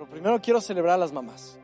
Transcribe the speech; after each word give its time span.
Pero 0.00 0.10
primero 0.10 0.40
quiero 0.40 0.62
celebrar 0.62 0.94
a 0.94 0.96
las 0.96 1.12
mamás. 1.12 1.58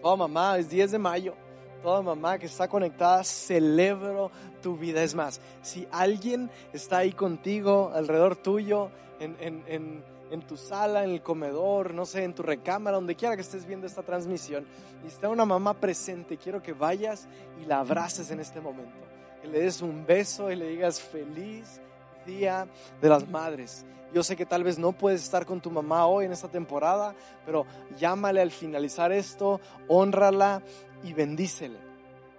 Toda 0.00 0.14
mamá, 0.14 0.56
es 0.56 0.70
10 0.70 0.92
de 0.92 0.98
mayo. 0.98 1.34
Toda 1.82 2.00
mamá 2.00 2.38
que 2.38 2.46
está 2.46 2.68
conectada, 2.68 3.24
celebro 3.24 4.30
tu 4.62 4.76
vida. 4.76 5.02
Es 5.02 5.16
más, 5.16 5.40
si 5.62 5.88
alguien 5.90 6.48
está 6.72 6.98
ahí 6.98 7.10
contigo, 7.10 7.90
alrededor 7.92 8.36
tuyo, 8.36 8.90
en, 9.18 9.36
en, 9.40 9.64
en, 9.66 10.04
en 10.30 10.42
tu 10.42 10.56
sala, 10.56 11.02
en 11.02 11.10
el 11.10 11.22
comedor, 11.22 11.92
no 11.92 12.06
sé, 12.06 12.22
en 12.22 12.34
tu 12.34 12.44
recámara, 12.44 12.98
donde 12.98 13.16
quiera 13.16 13.34
que 13.34 13.42
estés 13.42 13.66
viendo 13.66 13.88
esta 13.88 14.04
transmisión, 14.04 14.64
y 15.04 15.08
está 15.08 15.28
una 15.28 15.44
mamá 15.44 15.74
presente, 15.74 16.36
quiero 16.36 16.62
que 16.62 16.72
vayas 16.72 17.26
y 17.60 17.64
la 17.64 17.80
abraces 17.80 18.30
en 18.30 18.38
este 18.38 18.60
momento. 18.60 18.94
Que 19.42 19.48
le 19.48 19.62
des 19.62 19.82
un 19.82 20.06
beso 20.06 20.52
y 20.52 20.54
le 20.54 20.68
digas 20.68 21.00
feliz 21.00 21.80
Día 22.26 22.68
de 23.00 23.08
las 23.08 23.26
Madres. 23.28 23.86
Yo 24.12 24.22
sé 24.22 24.36
que 24.36 24.46
tal 24.46 24.64
vez 24.64 24.78
no 24.78 24.92
puedes 24.92 25.22
estar 25.22 25.46
con 25.46 25.60
tu 25.60 25.70
mamá 25.70 26.06
hoy 26.06 26.26
en 26.26 26.32
esta 26.32 26.48
temporada, 26.48 27.14
pero 27.44 27.66
llámale 27.98 28.40
al 28.40 28.50
finalizar 28.50 29.12
esto, 29.12 29.60
honrala 29.88 30.62
y 31.02 31.12
bendícele. 31.12 31.78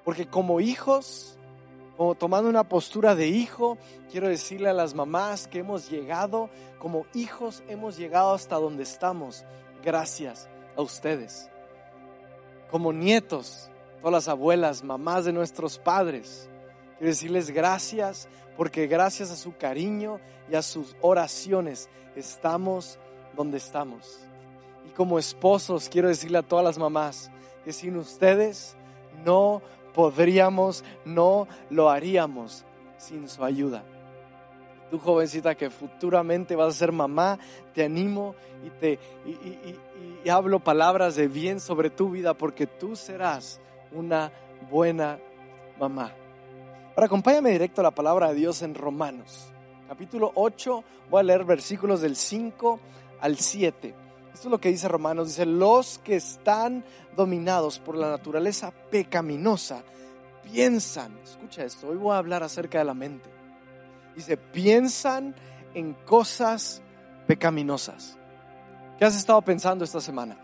Porque 0.04 0.28
como 0.28 0.60
hijos, 0.60 1.38
como 1.98 2.16
tomando 2.16 2.50
una 2.50 2.64
postura 2.64 3.16
de 3.16 3.28
hijo, 3.28 3.78
quiero 4.12 4.28
decirle 4.28 4.70
a 4.70 4.74
las 4.74 4.94
mamás 4.94 5.48
que 5.48 5.60
hemos 5.60 5.90
llegado, 5.90 6.50
como 6.80 7.06
hijos 7.14 7.64
hemos 7.68 7.98
llegado 7.98 8.34
hasta 8.34 8.56
donde 8.56 8.84
estamos, 8.84 9.46
gracias 9.84 10.48
a 10.76 10.82
ustedes. 10.82 11.50
Como 12.72 12.94
nietos, 12.94 13.70
todas 14.00 14.14
las 14.14 14.28
abuelas, 14.28 14.84
mamás 14.84 15.26
de 15.26 15.34
nuestros 15.34 15.78
padres, 15.80 16.50
quiero 16.98 17.10
decirles 17.10 17.52
gracias 17.52 18.28
porque 18.56 18.88
gracias 18.88 19.32
a 19.32 19.36
su 19.36 19.56
cariño 19.56 20.20
y 20.50 20.56
a 20.56 20.62
sus 20.62 20.96
oraciones 21.02 21.90
estamos 22.16 23.00
donde 23.36 23.58
estamos. 23.58 24.20
Y 24.88 24.90
como 24.90 25.20
esposos 25.20 25.90
quiero 25.90 26.08
decirle 26.08 26.40
a 26.40 26.44
todas 26.44 26.66
las 26.66 26.78
mamás 26.78 27.32
que 27.64 27.74
sin 27.74 27.98
ustedes 27.98 28.76
no 29.26 29.62
podríamos, 29.94 30.84
no 31.06 31.48
lo 31.70 31.90
haríamos 31.90 32.66
sin 32.98 33.28
su 33.28 33.44
ayuda. 33.44 33.84
Tú 34.90 35.00
jovencita 35.00 35.56
que 35.56 35.70
futuramente 35.70 36.56
vas 36.56 36.70
a 36.70 36.78
ser 36.78 36.92
mamá, 36.92 37.38
te 37.74 37.84
animo 37.84 38.36
y 38.66 38.70
te 38.70 39.00
y, 39.26 40.30
hablo 40.30 40.60
palabras 40.60 41.16
de 41.16 41.28
bien 41.28 41.60
sobre 41.60 41.90
tu 41.90 42.10
vida 42.10 42.34
porque 42.34 42.68
tú 42.68 42.96
serás 42.96 43.60
una 43.92 44.32
buena 44.70 45.20
mamá. 45.80 46.12
Ahora 46.98 47.06
acompáñame 47.06 47.52
directo 47.52 47.82
a 47.82 47.84
la 47.84 47.92
palabra 47.92 48.30
de 48.30 48.34
Dios 48.34 48.64
en 48.64 48.74
Romanos, 48.74 49.52
capítulo 49.88 50.32
8, 50.34 50.84
voy 51.12 51.20
a 51.20 51.24
leer 51.24 51.46
versículos 51.46 52.02
del 52.02 52.16
5 52.16 52.80
al 53.22 53.38
7. 53.38 53.94
Esto 54.34 54.48
es 54.48 54.52
lo 54.52 54.60
que 54.60 54.70
dice 54.70 54.88
Romanos, 54.88 55.28
dice, 55.28 55.46
los 55.46 56.00
que 56.00 56.16
están 56.16 56.84
dominados 57.16 57.78
por 57.78 57.96
la 57.96 58.10
naturaleza 58.10 58.72
pecaminosa 58.90 59.84
piensan, 60.52 61.16
escucha 61.24 61.64
esto, 61.64 61.90
hoy 61.90 61.98
voy 61.98 62.16
a 62.16 62.18
hablar 62.18 62.42
acerca 62.42 62.80
de 62.80 62.86
la 62.86 62.96
mente. 62.96 63.30
Dice, 64.16 64.36
piensan 64.36 65.36
en 65.76 65.94
cosas 65.94 66.82
pecaminosas. 67.28 68.18
¿Qué 68.98 69.06
has 69.06 69.16
estado 69.16 69.44
pensando 69.44 69.84
esta 69.86 70.02
semana? 70.02 70.36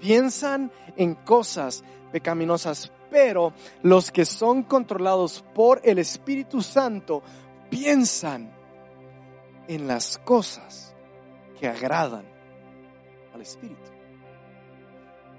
Piensan 0.00 0.72
en 0.96 1.14
cosas 1.14 1.84
pecaminosas 2.10 2.90
pero 3.10 3.52
los 3.82 4.10
que 4.10 4.24
son 4.24 4.62
controlados 4.62 5.44
por 5.54 5.80
el 5.84 5.98
Espíritu 5.98 6.62
Santo 6.62 7.22
piensan 7.68 8.50
en 9.68 9.86
las 9.86 10.18
cosas 10.18 10.94
que 11.58 11.68
agradan 11.68 12.24
al 13.34 13.40
Espíritu. 13.40 13.90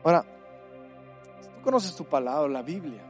Ahora, 0.03 0.23
tú 0.23 1.61
conoces 1.63 1.95
tu 1.95 2.05
palabra, 2.05 2.47
la 2.47 2.61
Biblia. 2.61 3.03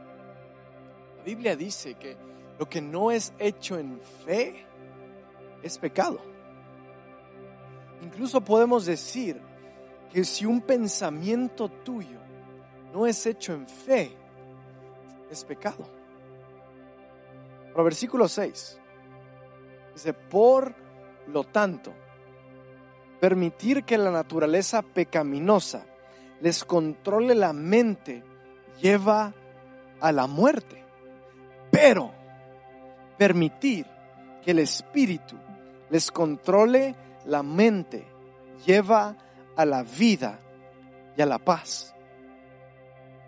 La 1.18 1.24
Biblia 1.24 1.56
dice 1.56 1.94
que 1.94 2.16
lo 2.58 2.68
que 2.68 2.80
no 2.80 3.10
es 3.10 3.32
hecho 3.38 3.78
en 3.78 4.00
fe 4.24 4.66
es 5.62 5.78
pecado. 5.78 6.20
Incluso 8.02 8.40
podemos 8.40 8.84
decir 8.84 9.40
que 10.12 10.24
si 10.24 10.44
un 10.44 10.60
pensamiento 10.60 11.68
tuyo 11.68 12.18
no 12.92 13.06
es 13.06 13.24
hecho 13.26 13.54
en 13.54 13.66
fe, 13.66 14.16
es 15.32 15.44
pecado. 15.44 15.84
Versículo 17.74 18.28
6 18.28 18.78
dice, 19.94 20.12
por 20.12 20.74
lo 21.28 21.44
tanto, 21.44 21.92
permitir 23.20 23.84
que 23.84 23.96
la 23.96 24.10
naturaleza 24.10 24.82
pecaminosa 24.82 25.84
les 26.40 26.64
controle 26.64 27.34
la 27.34 27.52
mente 27.52 28.22
lleva 28.80 29.32
a 30.00 30.12
la 30.12 30.26
muerte. 30.26 30.84
Pero 31.70 32.12
permitir 33.16 33.86
que 34.44 34.50
el 34.50 34.58
espíritu 34.58 35.36
les 35.88 36.10
controle 36.10 36.94
la 37.24 37.42
mente 37.42 38.06
lleva 38.66 39.16
a 39.56 39.64
la 39.64 39.82
vida 39.82 40.38
y 41.16 41.22
a 41.22 41.26
la 41.26 41.38
paz. 41.38 41.94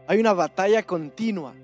Hay 0.06 0.18
una 0.18 0.34
batalla 0.34 0.82
continua 0.82 1.54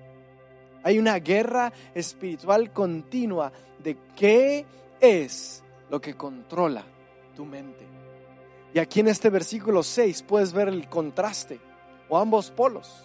hay 0.83 0.99
una 0.99 1.19
guerra 1.19 1.73
espiritual 1.95 2.73
continua 2.73 3.53
de 3.79 3.97
qué 4.17 4.67
es 5.01 5.63
lo 5.91 6.01
que 6.01 6.17
controla 6.17 6.85
tu 7.35 7.45
mente. 7.45 7.87
Y 8.73 8.79
aquí 8.79 9.01
en 9.01 9.09
este 9.09 9.31
versículo 9.31 9.83
6 9.83 10.23
puedes 10.23 10.53
ver 10.53 10.69
el 10.69 10.89
contraste 10.89 11.61
o 12.09 12.19
ambos 12.19 12.51
polos. 12.51 13.05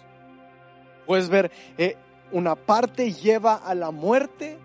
Puedes 1.06 1.28
ver 1.28 1.50
eh, 1.76 1.96
una 2.32 2.54
parte 2.54 3.12
lleva 3.12 3.56
a 3.56 3.74
la 3.74 3.90
muerte 3.90 4.58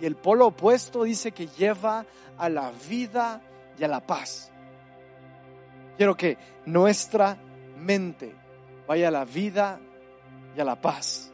y 0.00 0.06
el 0.06 0.16
polo 0.16 0.48
opuesto 0.48 1.04
dice 1.04 1.32
que 1.32 1.46
lleva 1.46 2.06
a 2.36 2.48
la 2.48 2.72
vida 2.88 3.40
y 3.78 3.84
a 3.84 3.88
la 3.88 4.00
paz. 4.00 4.50
Quiero 5.96 6.16
que 6.16 6.38
nuestra 6.66 7.36
mente 7.76 8.34
vaya 8.86 9.08
a 9.08 9.10
la 9.10 9.24
vida 9.24 9.80
y 10.56 10.60
a 10.60 10.64
la 10.64 10.80
paz. 10.80 11.27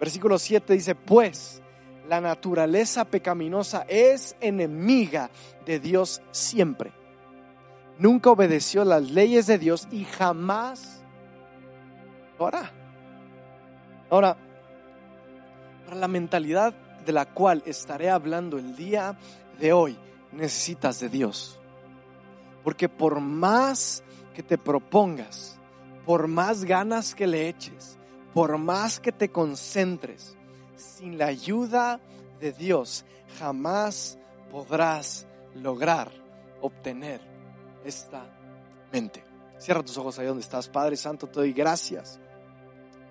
Versículo 0.00 0.38
7 0.38 0.72
dice, 0.72 0.94
pues 0.94 1.60
la 2.08 2.22
naturaleza 2.22 3.04
pecaminosa 3.04 3.84
es 3.86 4.34
enemiga 4.40 5.30
de 5.66 5.78
Dios 5.78 6.22
siempre. 6.30 6.90
Nunca 7.98 8.30
obedeció 8.30 8.82
las 8.84 9.10
leyes 9.10 9.46
de 9.46 9.58
Dios 9.58 9.86
y 9.92 10.04
jamás 10.04 11.04
lo 12.38 12.46
hará. 12.46 12.72
Ahora, 14.08 14.38
para 15.84 15.96
la 15.96 16.08
mentalidad 16.08 16.74
de 17.04 17.12
la 17.12 17.26
cual 17.26 17.62
estaré 17.66 18.08
hablando 18.08 18.56
el 18.56 18.74
día 18.74 19.18
de 19.60 19.74
hoy, 19.74 19.98
necesitas 20.32 20.98
de 20.98 21.10
Dios. 21.10 21.60
Porque 22.64 22.88
por 22.88 23.20
más 23.20 24.02
que 24.34 24.42
te 24.42 24.56
propongas, 24.56 25.58
por 26.06 26.26
más 26.26 26.64
ganas 26.64 27.14
que 27.14 27.26
le 27.26 27.48
eches, 27.48 27.99
por 28.34 28.58
más 28.58 29.00
que 29.00 29.12
te 29.12 29.30
concentres, 29.30 30.36
sin 30.76 31.18
la 31.18 31.26
ayuda 31.26 32.00
de 32.40 32.52
Dios, 32.52 33.04
jamás 33.38 34.18
podrás 34.50 35.26
lograr 35.54 36.10
obtener 36.60 37.20
esta 37.84 38.24
mente. 38.92 39.24
Cierra 39.58 39.82
tus 39.82 39.98
ojos 39.98 40.18
ahí 40.18 40.26
donde 40.26 40.42
estás. 40.42 40.68
Padre 40.68 40.96
Santo, 40.96 41.26
te 41.26 41.40
doy 41.40 41.52
gracias 41.52 42.18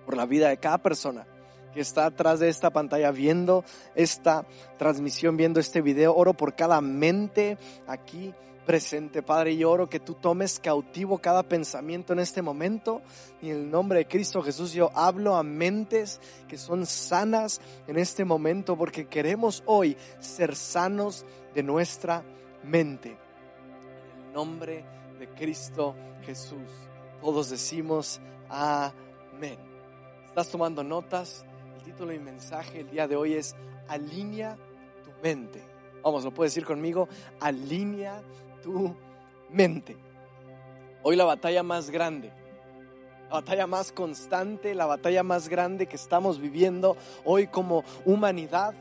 por 0.04 0.16
la 0.16 0.26
vida 0.26 0.48
de 0.48 0.58
cada 0.58 0.78
persona 0.78 1.26
que 1.72 1.80
está 1.80 2.06
atrás 2.06 2.40
de 2.40 2.48
esta 2.48 2.70
pantalla 2.70 3.12
viendo 3.12 3.64
esta 3.94 4.44
transmisión, 4.76 5.36
viendo 5.36 5.60
este 5.60 5.80
video. 5.80 6.14
Oro 6.14 6.34
por 6.34 6.56
cada 6.56 6.80
mente 6.80 7.56
aquí 7.86 8.34
presente, 8.66 9.22
Padre, 9.22 9.52
y 9.52 9.64
oro 9.64 9.88
que 9.88 10.00
tú 10.00 10.14
tomes 10.14 10.60
cautivo 10.60 11.18
cada 11.18 11.42
pensamiento 11.42 12.12
en 12.12 12.20
este 12.20 12.42
momento. 12.42 13.02
Y 13.42 13.50
en 13.50 13.56
el 13.56 13.70
nombre 13.70 14.00
de 14.00 14.06
Cristo 14.06 14.42
Jesús 14.42 14.72
yo 14.72 14.90
hablo 14.94 15.36
a 15.36 15.42
mentes 15.42 16.20
que 16.48 16.58
son 16.58 16.86
sanas 16.86 17.60
en 17.86 17.98
este 17.98 18.24
momento 18.24 18.76
porque 18.76 19.06
queremos 19.06 19.62
hoy 19.66 19.96
ser 20.20 20.54
sanos 20.54 21.24
de 21.54 21.62
nuestra 21.62 22.22
mente. 22.62 23.16
En 24.14 24.26
el 24.26 24.32
nombre 24.32 24.84
de 25.18 25.28
Cristo 25.28 25.94
Jesús. 26.24 26.68
Todos 27.20 27.50
decimos 27.50 28.20
amén. 28.48 29.58
¿Estás 30.26 30.48
tomando 30.48 30.82
notas? 30.82 31.44
El 31.76 31.82
título 31.82 32.12
y 32.12 32.18
mensaje 32.18 32.80
el 32.80 32.90
día 32.90 33.08
de 33.08 33.16
hoy 33.16 33.34
es 33.34 33.54
Alinea 33.88 34.56
tu 35.04 35.10
mente. 35.22 35.60
Vamos, 36.02 36.24
lo 36.24 36.32
puedes 36.32 36.54
decir 36.54 36.66
conmigo. 36.66 37.08
Alinea 37.40 38.22
tu 38.62 38.94
mente. 39.50 39.96
Hoy 41.02 41.16
la 41.16 41.24
batalla 41.24 41.62
más 41.62 41.90
grande, 41.90 42.32
la 43.28 43.34
batalla 43.36 43.66
más 43.66 43.92
constante, 43.92 44.74
la 44.74 44.86
batalla 44.86 45.22
más 45.22 45.48
grande 45.48 45.86
que 45.86 45.96
estamos 45.96 46.40
viviendo 46.40 46.96
hoy 47.24 47.46
como 47.46 47.84
humanidad, 48.04 48.74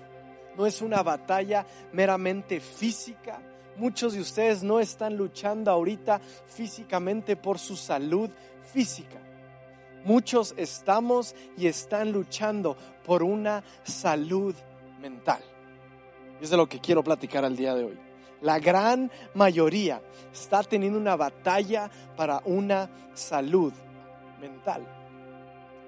no 0.58 0.66
es 0.66 0.82
una 0.82 1.02
batalla 1.04 1.66
meramente 1.94 2.60
física, 2.60 3.42
Muchos 3.80 4.12
de 4.12 4.20
ustedes 4.20 4.62
no 4.62 4.82
están 4.82 5.16
luchando 5.16 5.72
ahorita 5.72 6.20
físicamente 6.48 7.38
por 7.38 7.60
su 7.60 7.78
salud 7.78 8.30
física. 8.74 9.22
Muchos 10.04 10.54
estamos 10.58 11.34
y 11.58 11.68
están 11.68 12.12
luchando 12.12 12.76
por 13.06 13.24
una 13.24 13.64
salud 13.84 14.54
mental. 15.00 15.40
Es 16.42 16.50
de 16.50 16.58
lo 16.58 16.68
que 16.68 16.82
quiero 16.82 17.06
platicar 17.06 17.46
al 17.46 17.56
día 17.56 17.74
de 17.74 17.86
hoy. 17.86 18.09
La 18.42 18.60
gran 18.60 19.12
mayoría 19.34 20.02
está 20.32 20.64
teniendo 20.64 20.98
una 20.98 21.16
batalla 21.16 21.90
para 22.16 22.42
una 22.46 22.90
salud 23.14 23.74
mental. 24.40 24.86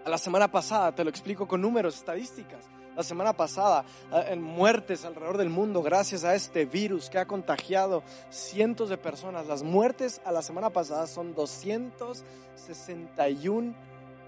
A 0.06 0.09
la 0.09 0.18
semana 0.18 0.50
pasada, 0.50 0.94
te 0.94 1.03
lo 1.03 1.09
explico 1.09 1.48
con 1.48 1.62
números, 1.62 1.95
estadísticas 1.95 2.68
la 2.95 3.03
semana 3.03 3.33
pasada 3.33 3.83
eh, 4.12 4.27
en 4.30 4.42
muertes 4.42 5.03
alrededor 5.06 5.38
del 5.38 5.50
mundo 5.50 5.81
gracias 5.81 6.24
a 6.24 6.33
este 6.36 6.65
virus 6.65 7.09
que 7.09 7.18
ha 7.19 7.25
contagiado 7.25 8.03
cientos 8.30 8.88
de 8.89 8.98
personas. 8.98 9.48
Las 9.48 9.63
muertes 9.63 10.21
a 10.25 10.31
la 10.31 10.42
semana 10.42 10.69
pasada 10.69 11.07
son 11.07 11.33
261 11.33 13.74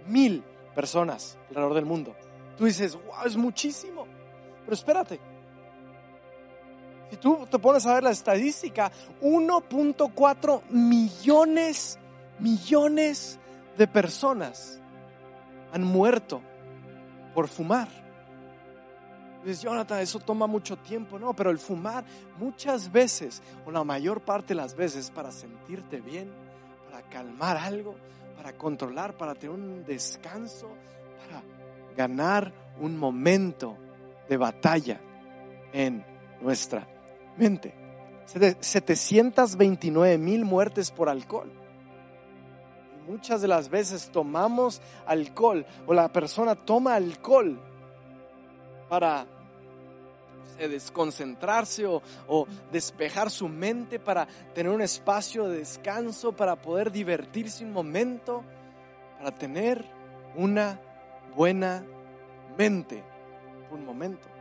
mil 0.07 0.43
personas 0.73 1.37
alrededor 1.49 1.73
del 1.73 1.85
mundo. 1.85 2.15
Tú 2.57 2.65
dices, 2.65 2.95
wow, 2.95 3.25
es 3.25 3.37
muchísimo. 3.37 4.07
Pero 4.63 4.73
espérate. 4.73 5.19
Si 7.13 7.17
tú 7.17 7.45
te 7.45 7.59
pones 7.59 7.85
a 7.85 7.93
ver 7.93 8.01
la 8.01 8.09
estadística, 8.09 8.91
1.4 9.21 10.63
millones, 10.71 11.99
millones 12.39 13.37
de 13.77 13.85
personas 13.85 14.79
han 15.71 15.83
muerto 15.83 16.41
por 17.35 17.47
fumar. 17.47 17.87
Dices, 19.45 19.61
Jonathan, 19.61 19.99
eso 19.99 20.17
toma 20.21 20.47
mucho 20.47 20.75
tiempo. 20.77 21.19
No, 21.19 21.35
pero 21.35 21.51
el 21.51 21.59
fumar 21.59 22.03
muchas 22.39 22.91
veces, 22.91 23.43
o 23.63 23.69
la 23.69 23.83
mayor 23.83 24.21
parte 24.21 24.55
de 24.55 24.55
las 24.55 24.75
veces, 24.75 25.11
para 25.11 25.31
sentirte 25.31 26.01
bien, 26.01 26.31
para 26.89 27.03
calmar 27.09 27.57
algo, 27.57 27.93
para 28.35 28.53
controlar, 28.53 29.15
para 29.15 29.35
tener 29.35 29.51
un 29.51 29.85
descanso, 29.85 30.67
para 31.19 31.43
ganar 31.95 32.51
un 32.81 32.97
momento 32.97 33.77
de 34.27 34.35
batalla 34.35 34.99
en 35.73 36.03
nuestra 36.41 36.87
mente. 37.37 37.73
729 38.25 40.17
mil 40.17 40.45
muertes 40.45 40.91
por 40.91 41.09
alcohol. 41.09 41.51
muchas 43.07 43.41
de 43.41 43.49
las 43.49 43.69
veces 43.69 44.09
tomamos 44.11 44.81
alcohol 45.05 45.65
o 45.85 45.93
la 45.93 46.07
persona 46.07 46.55
toma 46.55 46.95
alcohol 46.95 47.59
para 48.87 49.27
desconcentrarse 50.57 51.85
o, 51.85 52.01
despejar 52.71 53.29
su 53.29 53.47
mente, 53.47 53.99
para 53.99 54.27
tener 54.53 54.71
un 54.71 54.81
espacio 54.81 55.47
de 55.47 55.59
descanso, 55.59 56.31
para 56.31 56.55
poder 56.55 56.91
divertirse 56.91 57.63
un 57.63 57.73
momento, 57.73 58.43
para 59.17 59.31
tener 59.31 59.83
una 60.35 60.79
buena 61.35 61.83
mente 62.57 63.03
un 63.71 63.85
momento. 63.85 64.32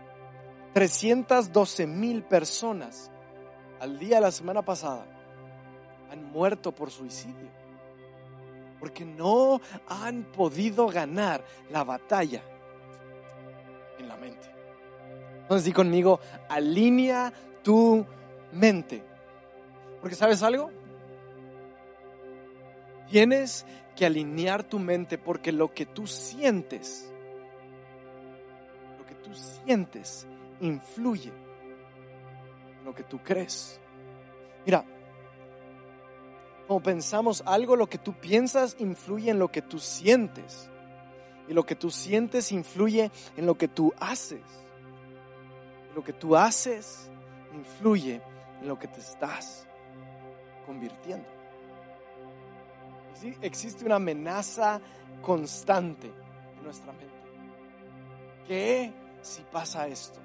312 0.72 1.86
mil 1.86 2.22
personas 2.22 3.10
al 3.80 3.98
día 3.98 4.16
de 4.16 4.22
la 4.22 4.30
semana 4.30 4.62
pasada 4.62 5.06
han 6.10 6.24
muerto 6.30 6.72
por 6.72 6.90
suicidio 6.90 7.62
porque 8.82 9.04
no 9.04 9.60
han 9.86 10.24
podido 10.24 10.88
ganar 10.88 11.44
la 11.70 11.84
batalla 11.84 12.42
en 13.96 14.08
la 14.08 14.16
mente. 14.16 14.50
Entonces 15.42 15.66
di 15.66 15.72
conmigo, 15.72 16.18
alinea 16.48 17.32
tu 17.62 18.04
mente. 18.50 19.04
Porque 20.00 20.16
sabes 20.16 20.42
algo? 20.42 20.72
Tienes 23.08 23.64
que 23.94 24.04
alinear 24.04 24.64
tu 24.64 24.80
mente 24.80 25.16
porque 25.16 25.52
lo 25.52 25.72
que 25.72 25.86
tú 25.86 26.08
sientes, 26.08 27.08
lo 28.98 29.06
que 29.06 29.14
tú 29.14 29.32
sientes 29.32 30.26
influye 30.62 31.32
en 32.78 32.84
lo 32.84 32.94
que 32.94 33.02
tú 33.02 33.18
crees. 33.22 33.78
Mira, 34.64 34.84
como 36.66 36.80
pensamos 36.80 37.42
algo, 37.44 37.76
lo 37.76 37.88
que 37.88 37.98
tú 37.98 38.14
piensas 38.14 38.76
influye 38.78 39.30
en 39.30 39.38
lo 39.38 39.48
que 39.48 39.60
tú 39.60 39.78
sientes. 39.78 40.70
Y 41.48 41.52
lo 41.52 41.66
que 41.66 41.74
tú 41.74 41.90
sientes 41.90 42.52
influye 42.52 43.10
en 43.36 43.46
lo 43.46 43.56
que 43.56 43.68
tú 43.68 43.92
haces. 44.00 44.40
lo 45.94 46.02
que 46.02 46.14
tú 46.14 46.34
haces 46.34 47.10
influye 47.54 48.22
en 48.62 48.66
lo 48.66 48.78
que 48.78 48.88
te 48.88 49.00
estás 49.00 49.66
convirtiendo. 50.64 51.28
Existe 53.42 53.84
una 53.84 53.96
amenaza 53.96 54.80
constante 55.20 56.10
en 56.56 56.62
nuestra 56.64 56.92
mente. 56.92 57.12
¿Qué 58.46 58.90
si 59.20 59.42
pasa 59.42 59.86
esto? 59.86 60.18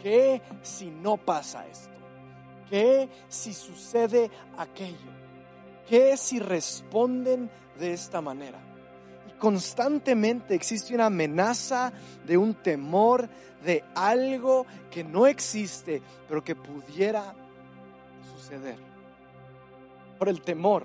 ¿Qué 0.00 0.40
si 0.62 0.90
no 0.90 1.16
pasa 1.16 1.66
esto? 1.66 1.90
¿Qué 2.70 3.08
si 3.28 3.52
sucede 3.52 4.30
aquello? 4.56 5.10
¿Qué 5.88 6.16
si 6.16 6.38
responden 6.38 7.50
de 7.78 7.92
esta 7.92 8.20
manera? 8.20 8.72
constantemente 9.42 10.54
existe 10.54 10.94
una 10.94 11.06
amenaza 11.06 11.92
de 12.24 12.38
un 12.38 12.54
temor 12.54 13.28
de 13.64 13.82
algo 13.92 14.66
que 14.88 15.02
no 15.02 15.26
existe, 15.26 16.00
pero 16.28 16.44
que 16.44 16.54
pudiera 16.54 17.34
suceder. 18.32 18.76
Por 20.16 20.28
el 20.28 20.42
temor 20.42 20.84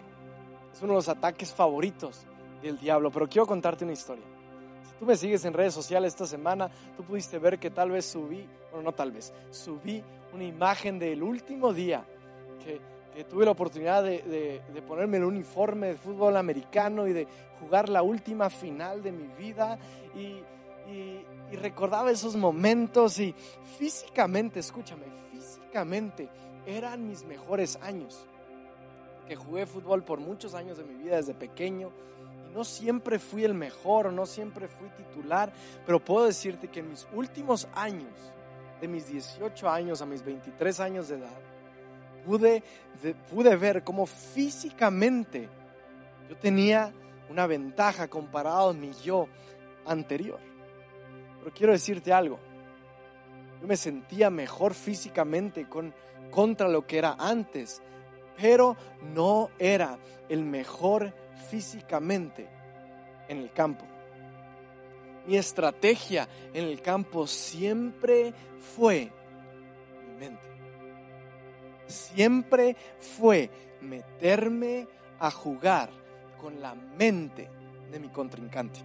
es 0.73 0.81
uno 0.81 0.93
de 0.93 0.97
los 0.97 1.07
ataques 1.07 1.53
favoritos 1.53 2.25
del 2.63 2.79
diablo, 2.79 3.11
pero 3.11 3.29
quiero 3.29 3.45
contarte 3.45 3.83
una 3.83 3.93
historia. 3.93 4.25
Tú 4.99 5.05
me 5.05 5.15
sigues 5.15 5.45
en 5.45 5.53
redes 5.53 5.73
sociales 5.73 6.13
esta 6.13 6.25
semana, 6.25 6.69
tú 6.95 7.03
pudiste 7.03 7.37
ver 7.39 7.59
que 7.59 7.69
tal 7.69 7.91
vez 7.91 8.05
subí, 8.05 8.47
bueno, 8.71 8.85
no 8.85 8.91
tal 8.93 9.11
vez, 9.11 9.33
subí 9.51 10.03
una 10.33 10.43
imagen 10.43 10.97
del 10.97 11.21
último 11.21 11.73
día 11.73 12.03
que 13.17 13.23
tuve 13.23 13.45
la 13.45 13.51
oportunidad 13.51 14.03
de, 14.03 14.61
ponerme 14.87 15.17
el 15.17 15.23
uniforme 15.23 15.87
de 15.87 15.95
fútbol 15.95 16.37
americano 16.37 17.07
y 17.07 17.13
de 17.13 17.27
jugar 17.59 17.89
la 17.89 18.03
última 18.03 18.49
final 18.49 19.01
de 19.01 19.11
mi 19.11 19.27
vida. 19.27 19.77
Y, 20.15 20.43
recordaba 21.57 22.11
esos 22.11 22.35
momentos 22.35 23.19
y 23.19 23.33
físicamente, 23.77 24.59
escúchame, 24.59 25.05
físicamente 25.31 26.29
eran 26.65 27.07
mis 27.07 27.23
mejores 27.25 27.77
años. 27.81 28.25
Que 29.27 29.35
jugué 29.35 29.65
fútbol 29.65 30.03
por 30.03 30.19
muchos 30.19 30.53
años 30.53 30.77
de 30.77 30.83
mi 30.83 30.93
vida 30.93 31.17
desde 31.17 31.33
pequeño 31.33 31.91
no 32.53 32.63
siempre 32.63 33.19
fui 33.19 33.43
el 33.43 33.53
mejor, 33.53 34.11
no 34.11 34.25
siempre 34.25 34.67
fui 34.67 34.89
titular, 34.89 35.51
pero 35.85 36.03
puedo 36.03 36.25
decirte 36.25 36.67
que 36.67 36.79
en 36.79 36.89
mis 36.89 37.07
últimos 37.13 37.67
años, 37.73 38.13
de 38.81 38.87
mis 38.87 39.07
18 39.07 39.69
años 39.69 40.01
a 40.01 40.05
mis 40.05 40.23
23 40.23 40.79
años 40.79 41.07
de 41.09 41.17
edad, 41.17 41.39
pude, 42.25 42.63
pude 43.29 43.55
ver 43.55 43.83
cómo 43.83 44.05
físicamente 44.05 45.49
yo 46.29 46.35
tenía 46.37 46.91
una 47.29 47.47
ventaja 47.47 48.07
comparado 48.07 48.69
a 48.69 48.73
mi 48.73 48.91
yo 49.03 49.27
anterior. 49.85 50.39
Pero 51.39 51.51
quiero 51.53 51.73
decirte 51.73 52.11
algo. 52.13 52.39
Yo 53.61 53.67
me 53.67 53.77
sentía 53.77 54.29
mejor 54.29 54.73
físicamente 54.73 55.67
con, 55.67 55.93
contra 56.29 56.67
lo 56.67 56.85
que 56.85 56.97
era 56.97 57.15
antes, 57.17 57.81
pero 58.37 58.75
no 59.15 59.49
era 59.57 59.97
el 60.29 60.43
mejor 60.43 61.13
físicamente 61.49 62.47
en 63.27 63.39
el 63.39 63.51
campo. 63.51 63.85
Mi 65.25 65.37
estrategia 65.37 66.27
en 66.53 66.65
el 66.65 66.81
campo 66.81 67.27
siempre 67.27 68.33
fue 68.59 69.11
mi 70.07 70.19
mente 70.19 70.47
siempre 71.87 72.75
fue 72.99 73.49
meterme 73.81 74.87
a 75.19 75.31
jugar 75.31 75.89
con 76.39 76.61
la 76.61 76.75
mente 76.75 77.49
de 77.91 77.99
mi 77.99 78.09
contrincante. 78.09 78.79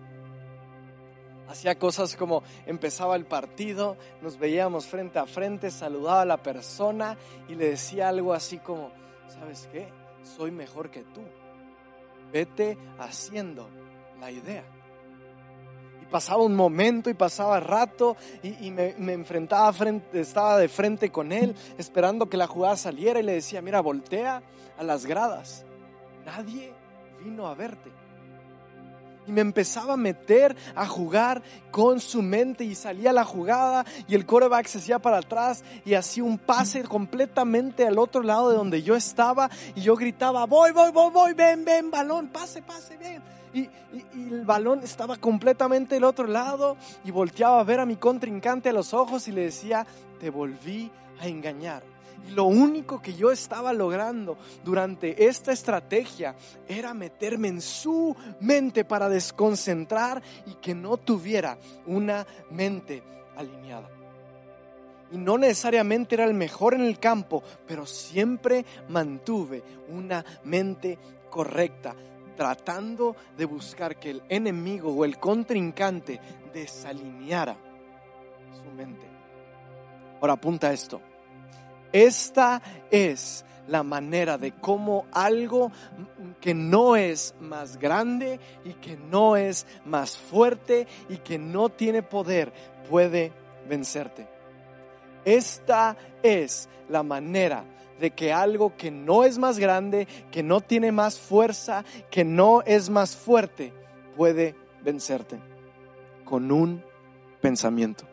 Hacía 1.49 1.79
cosas 1.79 2.17
como 2.17 2.43
empezaba 2.67 3.17
el 3.17 3.27
partido, 3.27 3.97
nos 4.23 4.39
veíamos 4.39 4.87
frente 4.87 5.19
a 5.19 5.27
frente, 5.27 5.71
saludaba 5.71 6.23
a 6.23 6.27
la 6.27 6.43
persona 6.43 7.19
y 7.49 7.55
le 7.55 7.71
decía 7.71 8.09
algo 8.09 8.33
así 8.33 8.59
como, 8.59 8.91
¿sabes 9.29 9.69
qué? 9.71 9.89
Soy 10.23 10.51
mejor 10.51 10.91
que 10.91 11.03
tú. 11.03 11.21
Vete 12.33 12.79
haciendo 12.99 13.69
la 14.21 14.31
idea 14.31 14.65
pasaba 16.13 16.43
un 16.43 16.55
momento 16.55 17.11
y 17.11 17.15
pasaba 17.15 17.59
rato 17.59 18.17
y, 18.43 18.71
me, 18.71 18.95
enfrentaba, 19.13 19.73
frente, 19.73 20.21
estaba 20.21 20.59
de 20.59 20.69
frente 20.69 21.11
con 21.11 21.33
él, 21.33 21.57
esperando 21.79 22.29
que 22.29 22.37
la 22.37 22.47
jugada 22.47 22.77
saliera 22.77 23.19
y 23.19 23.25
le 23.25 23.33
decía, 23.33 23.61
mira, 23.63 23.81
voltea 23.81 24.43
a 24.79 24.85
las 24.85 25.07
gradas. 25.07 25.65
Nadie 26.25 26.73
vino 27.25 27.49
a 27.49 27.55
verte. 27.55 27.91
Y 29.27 29.33
me 29.33 29.41
empezaba 29.41 29.95
a 29.95 29.97
meter 29.97 30.57
a 30.75 30.87
jugar 30.87 31.43
con 31.71 32.01
su 32.01 32.23
mente 32.23 32.65
y 32.65 32.75
salía 32.75 33.13
la 33.13 33.25
jugada 33.25 33.85
y 34.09 34.15
el 34.15 34.27
coreback 34.27 34.67
se 34.67 34.79
hacía 34.79 34.99
para 34.99 35.19
atrás 35.19 35.63
y 35.85 35.95
hacía 35.95 36.25
un 36.25 36.39
pase 36.39 36.83
completamente 36.85 37.87
al 37.87 37.99
otro 37.99 38.23
lado 38.23 38.51
de 38.51 38.57
donde 38.57 38.83
yo 38.83 38.97
estaba 38.97 39.51
y 39.75 39.83
yo 39.83 39.97
gritaba, 39.97 40.47
voy, 40.47 40.73
voy, 40.73 40.91
voy, 40.91 41.11
voy, 41.11 41.33
ven, 41.35 41.65
ven, 41.65 41.91
balón, 41.91 42.29
pase, 42.29 42.63
pase, 42.63 42.97
ven. 42.97 43.23
Y, 43.55 43.69
el 44.15 44.45
balón 44.47 44.81
estaba 44.83 45.17
completamente 45.17 45.97
del 45.97 46.05
otro 46.05 46.27
lado 46.27 46.77
y 47.05 47.11
volteaba 47.11 47.61
a 47.61 47.65
ver 47.65 47.81
a 47.81 47.87
mi 47.87 47.97
contrincante 47.97 48.71
a 48.71 48.73
los 48.73 48.95
ojos 48.95 49.29
y 49.29 49.33
le 49.33 49.43
decía, 49.43 49.87
te 50.19 50.31
volví 50.31 50.91
a 51.21 51.29
engañar. 51.29 51.92
Y 52.29 52.33
lo 52.33 52.45
único 52.45 53.01
que 53.01 53.15
yo 53.15 53.31
estaba 53.31 53.73
logrando 53.73 54.37
durante 54.65 55.27
esta 55.27 55.53
estrategia 55.53 56.35
era 56.69 56.95
meterme 56.95 57.49
en 57.49 57.61
su 57.61 58.15
mente 58.41 58.85
para 58.85 59.09
desconcentrar 59.09 60.23
y 60.47 60.55
que 60.55 60.75
no 60.75 60.97
tuviera 60.97 61.59
una 61.87 62.27
mente 62.51 63.03
alineada. 63.37 63.89
Y 65.11 65.19
no 65.19 65.37
necesariamente 65.37 66.15
era 66.15 66.25
el 66.25 66.35
mejor 66.35 66.75
en 66.75 66.83
el 66.83 66.99
campo, 66.99 67.43
pero 67.67 67.85
siempre 67.85 68.65
mantuve 68.89 69.63
una 69.89 70.25
mente 70.45 70.99
correcta, 71.29 71.95
tratando 72.35 73.15
de 73.37 73.45
buscar 73.45 73.99
que 73.99 74.11
el 74.11 74.23
enemigo 74.29 74.91
o 74.91 75.05
el 75.05 75.19
contrincante 75.19 76.19
desalineara 76.55 77.57
su 78.57 78.71
mente. 78.75 79.07
Ahora 80.21 80.35
apunta 80.35 80.73
esto. 80.73 81.01
Esta 81.93 82.63
es 82.91 83.45
la 83.69 83.83
manera 83.83 84.39
de 84.39 84.53
cómo 84.53 85.07
algo 85.13 85.71
que 86.41 86.55
no 86.55 86.97
es 86.97 87.35
más 87.41 87.79
grande 87.79 88.41
y 88.65 88.75
que 88.75 88.97
no 88.97 89.37
es 89.37 89.67
más 89.85 90.17
fuerte 90.17 90.87
y 91.09 91.19
que 91.19 91.39
no 91.39 91.69
tiene 91.69 92.03
poder 92.03 92.53
puede 92.89 93.33
vencerte. 93.69 94.29
Esta 95.25 95.97
es 96.23 96.69
la 96.89 97.03
manera 97.03 97.65
de 98.01 98.11
que 98.11 98.33
algo 98.33 98.77
que 98.77 98.91
no 98.91 99.23
es 99.23 99.39
más 99.39 99.59
grande, 99.59 100.09
que 100.33 100.43
no 100.43 100.61
tiene 100.61 100.91
más 100.91 101.19
fuerza, 101.19 101.85
que 102.11 102.25
no 102.25 102.63
es 102.63 102.91
más 102.91 103.17
fuerte, 103.17 103.73
puede 104.17 104.57
vencerte 104.83 105.39
con 106.25 106.51
un 106.51 106.83
pensamiento. 107.41 108.05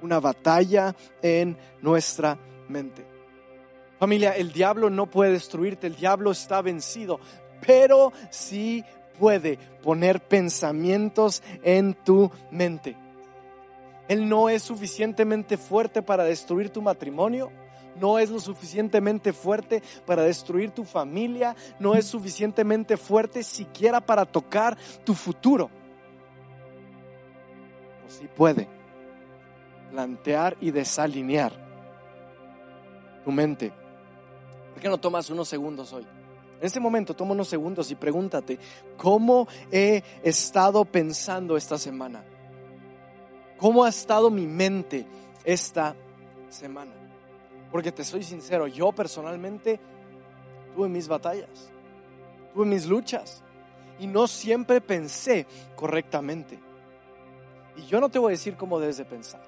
Una 0.00 0.20
batalla 0.20 0.94
en 1.22 1.56
nuestra 1.82 2.38
mente. 2.68 3.06
Familia, 3.98 4.36
el 4.36 4.52
diablo 4.52 4.90
no 4.90 5.06
puede 5.06 5.32
destruirte, 5.32 5.88
el 5.88 5.96
diablo 5.96 6.30
está 6.30 6.62
vencido, 6.62 7.18
pero 7.66 8.12
sí 8.30 8.84
puede 9.18 9.58
poner 9.82 10.20
pensamientos 10.20 11.42
en 11.62 11.94
tu 11.94 12.30
mente. 12.50 12.96
Él 14.06 14.28
no 14.28 14.48
es 14.48 14.62
suficientemente 14.62 15.56
fuerte 15.56 16.00
para 16.00 16.22
destruir 16.24 16.70
tu 16.70 16.80
matrimonio, 16.80 17.50
no 18.00 18.20
es 18.20 18.30
lo 18.30 18.38
suficientemente 18.38 19.32
fuerte 19.32 19.82
para 20.06 20.22
destruir 20.22 20.70
tu 20.70 20.84
familia, 20.84 21.56
no 21.80 21.96
es 21.96 22.06
suficientemente 22.06 22.96
fuerte 22.96 23.42
siquiera 23.42 24.00
para 24.00 24.24
tocar 24.24 24.78
tu 25.04 25.14
futuro. 25.14 25.68
Pero 27.96 28.10
sí 28.20 28.28
puede 28.34 28.68
plantear 29.90 30.56
y 30.60 30.70
desalinear 30.70 31.67
mente. 33.32 33.72
¿Por 34.72 34.82
qué 34.82 34.88
no 34.88 34.98
tomas 34.98 35.30
unos 35.30 35.48
segundos 35.48 35.92
hoy? 35.92 36.06
En 36.60 36.66
este 36.66 36.80
momento 36.80 37.14
toma 37.14 37.32
unos 37.32 37.48
segundos 37.48 37.90
y 37.90 37.94
pregúntate, 37.94 38.58
¿cómo 38.96 39.46
he 39.70 40.02
estado 40.22 40.84
pensando 40.84 41.56
esta 41.56 41.78
semana? 41.78 42.24
¿Cómo 43.58 43.84
ha 43.84 43.88
estado 43.88 44.28
mi 44.30 44.46
mente 44.46 45.06
esta 45.44 45.94
semana? 46.48 46.92
Porque 47.70 47.92
te 47.92 48.02
soy 48.02 48.24
sincero, 48.24 48.66
yo 48.66 48.90
personalmente 48.92 49.78
tuve 50.74 50.88
mis 50.88 51.06
batallas, 51.06 51.70
tuve 52.54 52.66
mis 52.66 52.86
luchas 52.86 53.42
y 54.00 54.06
no 54.06 54.26
siempre 54.26 54.80
pensé 54.80 55.46
correctamente. 55.76 56.58
Y 57.76 57.86
yo 57.86 58.00
no 58.00 58.08
te 58.08 58.18
voy 58.18 58.30
a 58.30 58.36
decir 58.36 58.56
cómo 58.56 58.80
debes 58.80 58.96
de 58.96 59.04
pensar. 59.04 59.42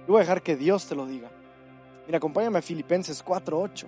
Yo 0.00 0.08
voy 0.08 0.16
a 0.18 0.20
dejar 0.20 0.42
que 0.42 0.56
Dios 0.56 0.86
te 0.86 0.94
lo 0.94 1.06
diga. 1.06 1.30
Mira, 2.06 2.18
acompáñame 2.18 2.58
a 2.58 2.62
Filipenses 2.62 3.22
4:8. 3.22 3.86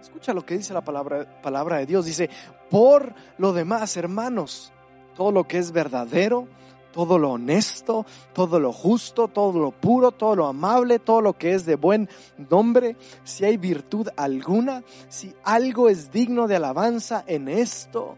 Escucha 0.00 0.32
lo 0.32 0.44
que 0.44 0.56
dice 0.56 0.72
la 0.72 0.84
palabra, 0.84 1.40
palabra 1.42 1.78
de 1.78 1.86
Dios. 1.86 2.06
Dice, 2.06 2.30
por 2.70 3.14
lo 3.36 3.52
demás, 3.52 3.96
hermanos, 3.96 4.72
todo 5.16 5.32
lo 5.32 5.48
que 5.48 5.58
es 5.58 5.72
verdadero, 5.72 6.46
todo 6.92 7.18
lo 7.18 7.32
honesto, 7.32 8.06
todo 8.32 8.60
lo 8.60 8.72
justo, 8.72 9.28
todo 9.28 9.58
lo 9.58 9.72
puro, 9.72 10.12
todo 10.12 10.36
lo 10.36 10.46
amable, 10.46 10.98
todo 11.00 11.20
lo 11.20 11.32
que 11.32 11.54
es 11.54 11.66
de 11.66 11.74
buen 11.76 12.08
nombre, 12.50 12.96
si 13.24 13.44
hay 13.44 13.56
virtud 13.56 14.08
alguna, 14.16 14.84
si 15.08 15.34
algo 15.42 15.88
es 15.88 16.10
digno 16.12 16.46
de 16.46 16.56
alabanza 16.56 17.24
en 17.26 17.48
esto, 17.48 18.16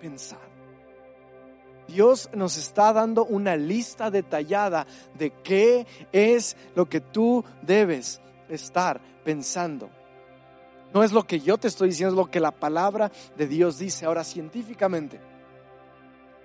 pensad. 0.00 0.38
Dios 1.86 2.30
nos 2.32 2.56
está 2.56 2.94
dando 2.94 3.26
una 3.26 3.56
lista 3.56 4.10
detallada 4.10 4.86
de 5.18 5.30
qué 5.42 5.86
es 6.12 6.56
lo 6.74 6.88
que 6.88 7.00
tú 7.00 7.44
debes 7.60 8.22
estar 8.48 9.00
pensando. 9.24 9.90
No 10.92 11.02
es 11.02 11.12
lo 11.12 11.26
que 11.26 11.40
yo 11.40 11.58
te 11.58 11.68
estoy 11.68 11.88
diciendo, 11.88 12.14
es 12.14 12.16
lo 12.16 12.30
que 12.30 12.40
la 12.40 12.52
palabra 12.52 13.10
de 13.36 13.46
Dios 13.48 13.78
dice. 13.78 14.06
Ahora, 14.06 14.22
científicamente, 14.22 15.20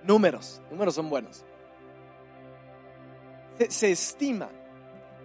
números, 0.02 0.60
números 0.70 0.94
son 0.94 1.08
buenos. 1.08 1.44
Se, 3.68 3.90
estima 3.90 4.48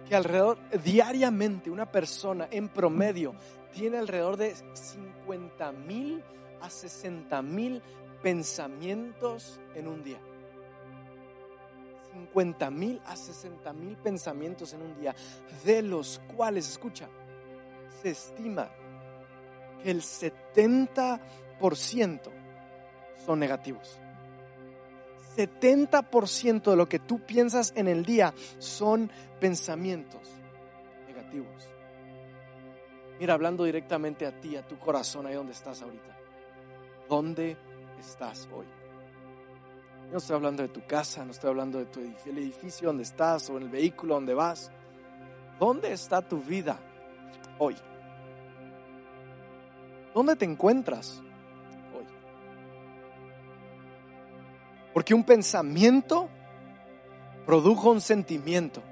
que 0.08 0.14
alrededor, 0.14 0.58
diariamente, 0.84 1.70
una 1.70 1.90
persona 1.90 2.46
en 2.50 2.68
promedio 2.68 3.34
tiene 3.72 3.98
alrededor 3.98 4.36
de 4.36 4.54
50 4.74 5.72
mil 5.72 6.22
a 6.60 6.70
60 6.70 7.42
mil 7.42 7.82
pensamientos 8.22 9.60
en 9.74 9.88
un 9.88 10.04
día. 10.04 10.20
50 12.16 12.70
mil 12.70 13.02
a 13.06 13.16
60 13.16 13.72
mil 13.72 13.96
pensamientos 13.96 14.72
en 14.72 14.82
un 14.82 14.96
día, 14.98 15.14
de 15.64 15.82
los 15.82 16.20
cuales, 16.34 16.68
escucha, 16.68 17.08
se 18.02 18.10
estima 18.10 18.68
que 19.82 19.90
el 19.90 20.02
70% 20.02 22.20
son 23.24 23.38
negativos. 23.38 23.98
70% 25.36 26.70
de 26.70 26.76
lo 26.76 26.88
que 26.88 26.98
tú 26.98 27.20
piensas 27.20 27.72
en 27.76 27.88
el 27.88 28.06
día 28.06 28.32
son 28.58 29.10
pensamientos 29.38 30.22
negativos. 31.06 31.68
Mira, 33.20 33.34
hablando 33.34 33.64
directamente 33.64 34.24
a 34.26 34.40
ti, 34.40 34.56
a 34.56 34.66
tu 34.66 34.78
corazón, 34.78 35.26
ahí 35.26 35.34
donde 35.34 35.52
estás 35.52 35.82
ahorita. 35.82 36.16
¿Dónde 37.08 37.56
estás 37.98 38.48
hoy? 38.52 38.66
No 40.10 40.18
estoy 40.18 40.36
hablando 40.36 40.62
de 40.62 40.68
tu 40.68 40.84
casa, 40.86 41.24
no 41.24 41.32
estoy 41.32 41.50
hablando 41.50 41.78
de 41.78 41.86
tu 41.86 42.00
el 42.00 42.38
edificio 42.38 42.88
donde 42.88 43.02
estás 43.02 43.50
o 43.50 43.56
en 43.56 43.64
el 43.64 43.68
vehículo 43.68 44.14
donde 44.14 44.34
vas. 44.34 44.70
¿Dónde 45.58 45.92
está 45.92 46.22
tu 46.22 46.38
vida 46.40 46.78
hoy? 47.58 47.76
¿Dónde 50.14 50.36
te 50.36 50.44
encuentras 50.44 51.20
hoy? 51.96 52.04
Porque 54.94 55.14
un 55.14 55.24
pensamiento 55.24 56.28
produjo 57.44 57.90
un 57.90 58.00
sentimiento 58.00 58.82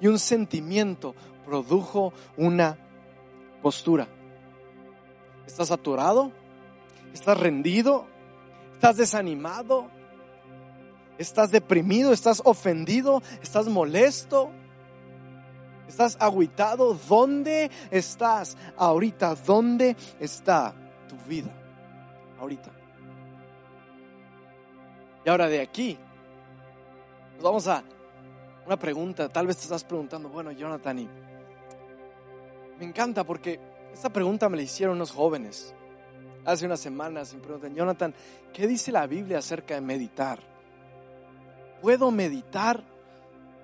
y 0.00 0.06
un 0.06 0.18
sentimiento 0.18 1.14
produjo 1.44 2.12
una 2.36 2.76
postura. 3.62 4.08
¿Estás 5.46 5.70
atorado? 5.70 6.32
¿Estás 7.12 7.38
rendido? 7.38 8.06
¿Estás 8.72 8.96
desanimado? 8.96 9.90
¿Estás 11.22 11.52
deprimido? 11.52 12.12
¿Estás 12.12 12.42
ofendido? 12.44 13.22
¿Estás 13.40 13.68
molesto? 13.68 14.50
¿Estás 15.86 16.16
agüitado? 16.18 16.94
¿Dónde 16.94 17.70
estás 17.92 18.56
ahorita? 18.76 19.36
¿Dónde 19.36 19.96
está 20.18 20.74
tu 21.08 21.16
vida 21.28 21.50
ahorita? 22.40 22.72
Y 25.24 25.28
ahora 25.28 25.46
de 25.46 25.60
aquí, 25.60 25.96
nos 27.36 27.44
vamos 27.44 27.68
a 27.68 27.84
una 28.66 28.76
pregunta. 28.76 29.28
Tal 29.28 29.46
vez 29.46 29.58
te 29.58 29.62
estás 29.62 29.84
preguntando, 29.84 30.28
bueno, 30.28 30.50
Jonathan, 30.50 30.98
y 30.98 31.08
me 32.80 32.84
encanta 32.84 33.22
porque 33.22 33.60
esta 33.94 34.10
pregunta 34.10 34.48
me 34.48 34.56
la 34.56 34.64
hicieron 34.64 34.96
unos 34.96 35.12
jóvenes 35.12 35.72
hace 36.44 36.66
unas 36.66 36.80
semanas 36.80 37.32
y 37.32 37.36
me 37.36 37.42
preguntan, 37.42 37.76
Jonathan, 37.76 38.12
¿qué 38.52 38.66
dice 38.66 38.90
la 38.90 39.06
Biblia 39.06 39.38
acerca 39.38 39.74
de 39.74 39.82
meditar? 39.82 40.51
Puedo 41.82 42.10
meditar. 42.12 42.82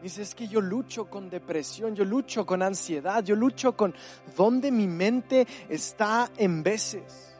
Dice, 0.02 0.22
es 0.22 0.34
que 0.34 0.46
yo 0.46 0.60
lucho 0.60 1.08
con 1.08 1.30
depresión, 1.30 1.94
yo 1.94 2.04
lucho 2.04 2.44
con 2.44 2.62
ansiedad, 2.62 3.24
yo 3.24 3.34
lucho 3.34 3.76
con 3.76 3.94
donde 4.36 4.70
mi 4.70 4.86
mente 4.86 5.46
está 5.68 6.30
en 6.36 6.62
veces. 6.62 7.36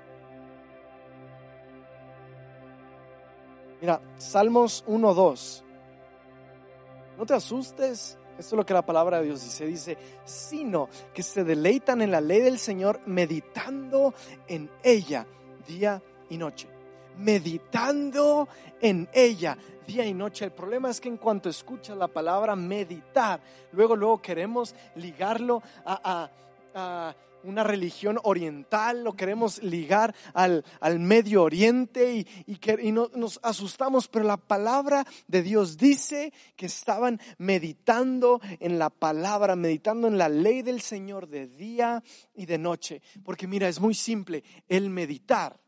Mira, 3.81 4.01
Salmos 4.17 4.85
1.2. 4.87 5.63
No 7.17 7.27
te 7.27 7.35
asustes. 7.35 8.19
Esto 8.39 8.55
es 8.55 8.57
lo 8.57 8.67
que 8.67 8.75
la 8.75 8.87
palabra 8.87 9.19
de 9.19 9.27
Dios 9.27 9.43
dice. 9.43 9.67
Dice, 9.67 9.99
sino 10.25 10.89
que 11.13 11.23
se 11.23 11.45
deleitan 11.45 12.03
en 12.03 12.11
la 12.11 12.21
ley 12.21 12.41
del 12.41 12.59
Señor, 12.59 13.01
meditando 13.07 14.15
en 14.47 14.71
ella 14.83 15.27
día 15.67 16.03
y 16.29 16.39
noche. 16.39 16.69
Meditando 17.19 18.49
en 18.81 19.09
ella 19.13 19.59
día 19.89 20.05
y 20.05 20.13
noche. 20.13 20.45
El 20.45 20.53
problema 20.53 20.91
es 20.91 21.01
que 21.01 21.09
en 21.09 21.17
cuanto 21.17 21.49
escuchas 21.49 21.97
la 21.97 22.09
palabra 22.09 22.55
meditar, 22.55 23.41
luego, 23.73 23.97
luego 23.97 24.21
queremos 24.21 24.75
ligarlo 24.97 25.63
a, 25.85 26.31
a 26.75 27.17
una 27.43 27.65
religión 27.65 28.19
oriental, 28.25 29.03
lo 29.03 29.17
queremos 29.17 29.63
ligar 29.63 30.15
al, 30.35 30.63
Medio 30.99 31.43
Oriente 31.43 32.15
y, 32.15 32.27
y, 32.47 32.93
nos 32.93 33.41
asustamos, 33.43 34.09
pero 34.09 34.27
la 34.27 34.37
palabra 34.37 35.07
de 35.27 35.43
Dios 35.43 35.79
dice 35.79 36.35
que 36.55 36.67
estaban 36.67 37.19
meditando 37.39 38.43
en 38.61 38.79
la 38.79 38.91
palabra, 38.91 39.57
meditando 39.57 40.07
en 40.07 40.19
la 40.19 40.29
ley 40.29 40.61
del 40.61 40.83
Señor 40.83 41.29
de 41.29 41.47
día 41.47 42.03
y 42.35 42.45
de 42.45 42.59
noche. 42.59 43.01
Porque 43.25 43.47
mira, 43.47 43.69
es 43.69 43.81
muy 43.81 43.95
simple, 43.95 44.45
el 44.69 44.91
meditar, 44.91 45.59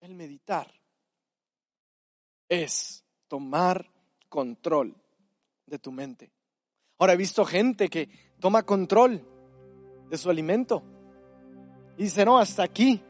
el 0.00 0.14
meditar 0.14 0.79
es 2.50 3.04
tomar 3.28 3.88
control 4.28 4.94
de 5.64 5.78
tu 5.78 5.92
mente. 5.92 6.30
Ahora 6.98 7.14
he 7.14 7.16
visto 7.16 7.46
gente 7.46 7.88
que 7.88 8.10
toma 8.38 8.64
control 8.64 9.24
de 10.10 10.18
su 10.18 10.28
alimento. 10.28 10.82
Y 11.96 12.04
dice, 12.04 12.24
no, 12.26 12.38
hasta 12.38 12.62
aquí. 12.62 13.00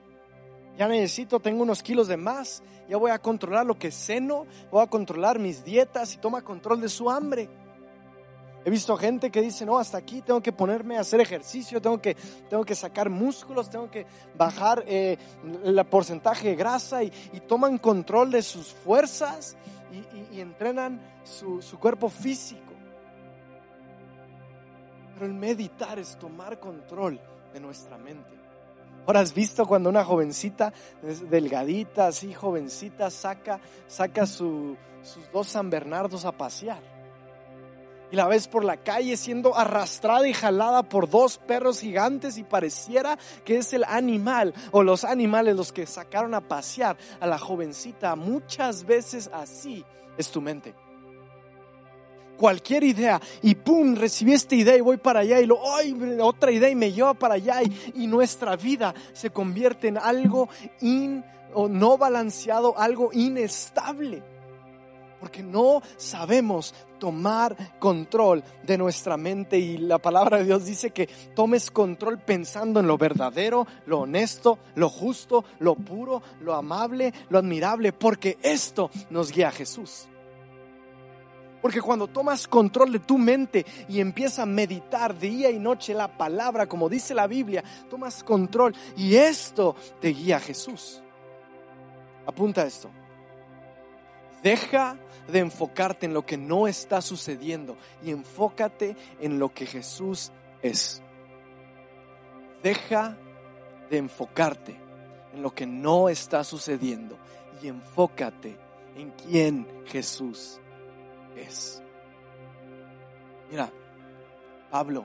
Ya 0.78 0.86
necesito, 0.86 1.40
tengo 1.40 1.62
unos 1.62 1.82
kilos 1.82 2.06
de 2.06 2.16
más. 2.16 2.62
Ya 2.88 2.96
voy 2.96 3.10
a 3.10 3.18
controlar 3.18 3.66
lo 3.66 3.78
que 3.78 3.90
ceno, 3.90 4.46
voy 4.70 4.82
a 4.82 4.88
controlar 4.88 5.38
mis 5.38 5.64
dietas 5.64 6.14
y 6.14 6.18
toma 6.18 6.42
control 6.42 6.80
de 6.80 6.88
su 6.88 7.10
hambre. 7.10 7.48
He 8.62 8.68
visto 8.68 8.96
gente 8.96 9.30
que 9.30 9.40
dice, 9.40 9.64
no, 9.64 9.78
hasta 9.78 9.96
aquí 9.96 10.20
tengo 10.20 10.42
que 10.42 10.52
ponerme 10.52 10.98
a 10.98 11.00
hacer 11.00 11.20
ejercicio, 11.20 11.80
tengo 11.80 12.00
que, 12.00 12.14
tengo 12.48 12.62
que 12.64 12.74
sacar 12.74 13.08
músculos, 13.08 13.70
tengo 13.70 13.90
que 13.90 14.06
bajar 14.36 14.84
eh, 14.86 15.16
el 15.64 15.82
porcentaje 15.86 16.48
de 16.48 16.56
grasa 16.56 17.02
y, 17.02 17.10
toman 17.48 17.78
control 17.78 18.30
de 18.30 18.42
sus 18.42 18.68
fuerzas 18.68 19.56
y, 20.30 20.40
entrenan 20.40 21.00
su, 21.24 21.60
cuerpo 21.80 22.10
físico. 22.10 22.60
Pero 25.14 25.26
el 25.26 25.34
meditar 25.34 25.98
es 25.98 26.18
tomar 26.18 26.60
control 26.60 27.18
de 27.52 27.60
nuestra 27.60 27.96
mente. 27.96 28.38
Ahora 29.06 29.20
has 29.20 29.32
visto 29.32 29.66
cuando 29.66 29.88
una 29.88 30.04
jovencita, 30.04 30.72
delgadita, 31.30 32.08
así 32.08 32.34
jovencita, 32.34 33.10
saca, 33.10 33.58
saca 33.88 34.26
sus 34.26 34.76
dos 35.32 35.48
San 35.48 35.70
Bernardos 35.70 36.26
a 36.26 36.32
pasear. 36.32 36.89
Y 38.10 38.16
la 38.16 38.26
ves 38.26 38.48
por 38.48 38.64
la 38.64 38.78
calle 38.78 39.16
siendo 39.16 39.56
arrastrada 39.56 40.26
y 40.26 40.32
jalada 40.32 40.82
por 40.82 41.08
dos 41.08 41.38
perros 41.38 41.80
gigantes 41.80 42.38
y 42.38 42.42
pareciera 42.42 43.18
que 43.44 43.58
es 43.58 43.72
el 43.72 43.84
animal 43.84 44.52
o 44.72 44.82
los 44.82 45.04
animales 45.04 45.56
los 45.56 45.72
que 45.72 45.86
sacaron 45.86 46.34
a 46.34 46.40
pasear 46.40 46.96
a 47.20 47.26
la 47.26 47.38
jovencita. 47.38 48.16
Muchas 48.16 48.84
veces 48.84 49.30
así 49.32 49.84
es 50.16 50.30
tu 50.30 50.40
mente 50.40 50.74
cualquier 52.40 52.84
idea 52.84 53.20
y 53.42 53.54
pum, 53.54 53.94
recibí 53.94 54.32
esta 54.32 54.54
idea 54.54 54.74
y 54.74 54.80
voy 54.80 54.96
para 54.96 55.20
allá 55.20 55.40
y 55.40 55.46
lo, 55.46 55.60
ay, 55.76 55.94
otra 56.22 56.50
idea 56.50 56.70
y 56.70 56.74
me 56.74 56.90
lleva 56.90 57.12
para 57.12 57.34
allá 57.34 57.60
y, 57.62 58.06
nuestra 58.06 58.56
vida 58.56 58.94
se 59.12 59.28
convierte 59.28 59.88
en 59.88 59.98
algo 59.98 60.48
in, 60.80 61.22
o 61.52 61.68
no 61.68 61.98
balanceado, 61.98 62.76
algo 62.78 63.10
inestable. 63.12 64.22
Porque 65.20 65.42
no 65.42 65.82
sabemos 65.98 66.74
tomar 66.98 67.78
control 67.78 68.42
de 68.62 68.78
nuestra 68.78 69.16
mente 69.16 69.58
y 69.58 69.78
la 69.78 69.98
palabra 69.98 70.38
de 70.38 70.44
Dios 70.44 70.64
dice 70.64 70.90
que 70.90 71.06
tomes 71.34 71.70
control 71.70 72.18
pensando 72.18 72.80
en 72.80 72.86
lo 72.86 72.96
verdadero, 72.96 73.66
lo 73.86 74.00
honesto, 74.00 74.58
lo 74.74 74.88
justo, 74.88 75.44
lo 75.58 75.74
puro, 75.74 76.22
lo 76.40 76.54
amable, 76.54 77.12
lo 77.28 77.38
admirable, 77.38 77.92
porque 77.92 78.38
esto 78.42 78.90
nos 79.10 79.30
guía 79.30 79.48
a 79.48 79.52
Jesús. 79.52 80.08
Porque 81.60 81.82
cuando 81.82 82.06
tomas 82.06 82.48
control 82.48 82.92
de 82.92 83.00
tu 83.00 83.18
mente 83.18 83.66
y 83.88 84.00
empiezas 84.00 84.40
a 84.40 84.46
meditar 84.46 85.18
día 85.18 85.50
y 85.50 85.58
noche 85.58 85.92
la 85.92 86.08
palabra, 86.16 86.66
como 86.66 86.88
dice 86.88 87.14
la 87.14 87.26
Biblia, 87.26 87.62
tomas 87.90 88.24
control 88.24 88.74
y 88.96 89.16
esto 89.16 89.76
te 90.00 90.08
guía 90.08 90.36
a 90.36 90.40
Jesús. 90.40 91.02
Apunta 92.26 92.64
esto. 92.64 92.88
Deja 94.42 94.96
de 95.28 95.38
enfocarte 95.38 96.06
en 96.06 96.14
lo 96.14 96.24
que 96.24 96.36
no 96.36 96.66
está 96.66 97.02
sucediendo 97.02 97.76
y 98.02 98.10
enfócate 98.10 98.96
en 99.20 99.38
lo 99.38 99.52
que 99.52 99.66
Jesús 99.66 100.32
es. 100.62 101.02
Deja 102.62 103.16
de 103.90 103.98
enfocarte 103.98 104.76
en 105.34 105.42
lo 105.42 105.54
que 105.54 105.66
no 105.66 106.08
está 106.08 106.44
sucediendo 106.44 107.16
y 107.62 107.68
enfócate 107.68 108.56
en 108.96 109.10
quién 109.10 109.66
Jesús 109.86 110.58
es. 111.36 111.82
Mira, 113.50 113.70
Pablo, 114.70 115.04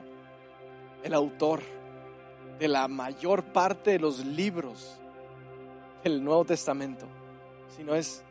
el 1.02 1.14
autor 1.14 1.60
de 2.58 2.68
la 2.68 2.88
mayor 2.88 3.44
parte 3.44 3.92
de 3.92 3.98
los 3.98 4.24
libros 4.24 4.98
del 6.02 6.22
Nuevo 6.22 6.44
Testamento, 6.44 7.06
si 7.76 7.84
no 7.84 7.94
es... 7.94 8.22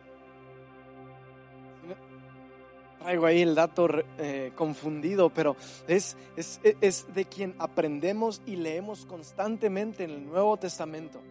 traigo 3.05 3.27
ahí 3.27 3.43
el 3.43 3.53
dato 3.53 3.87
eh, 4.17 4.51
confundido, 4.55 5.29
pero 5.29 5.55
es, 5.87 6.17
es, 6.35 6.59
es 6.81 7.05
de 7.13 7.25
quien 7.25 7.53
aprendemos 7.59 8.41
y 8.47 8.55
leemos 8.55 9.05
constantemente 9.05 10.05
en 10.05 10.09
el 10.09 10.25
Nuevo 10.25 10.57
Testamento. 10.57 11.21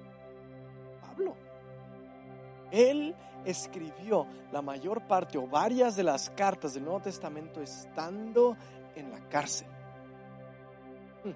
Pablo. 1.00 1.34
Él 2.70 3.16
escribió 3.44 4.28
la 4.52 4.62
mayor 4.62 5.08
parte 5.08 5.36
o 5.36 5.48
varias 5.48 5.96
de 5.96 6.04
las 6.04 6.30
cartas 6.30 6.74
del 6.74 6.84
Nuevo 6.84 7.00
Testamento 7.00 7.60
estando 7.60 8.56
en 8.94 9.10
la 9.10 9.18
cárcel. 9.28 9.66
Hmm. 11.24 11.30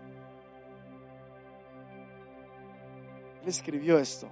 Él 3.42 3.48
escribió 3.48 3.98
esto 3.98 4.28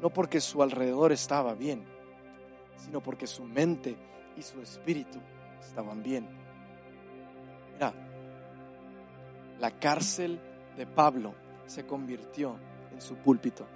no 0.00 0.10
porque 0.10 0.40
su 0.40 0.62
alrededor 0.62 1.10
estaba 1.10 1.54
bien, 1.54 1.84
sino 2.76 3.02
porque 3.02 3.26
su 3.26 3.42
mente 3.42 3.96
y 4.38 4.42
su 4.42 4.60
espíritu 4.62 5.18
estaban 5.60 6.02
bien. 6.02 6.28
Mira, 7.74 7.92
la 9.58 9.70
cárcel 9.78 10.40
de 10.76 10.86
Pablo 10.86 11.34
se 11.66 11.84
convirtió 11.84 12.56
en 12.92 13.00
su 13.00 13.16
púlpito. 13.16 13.66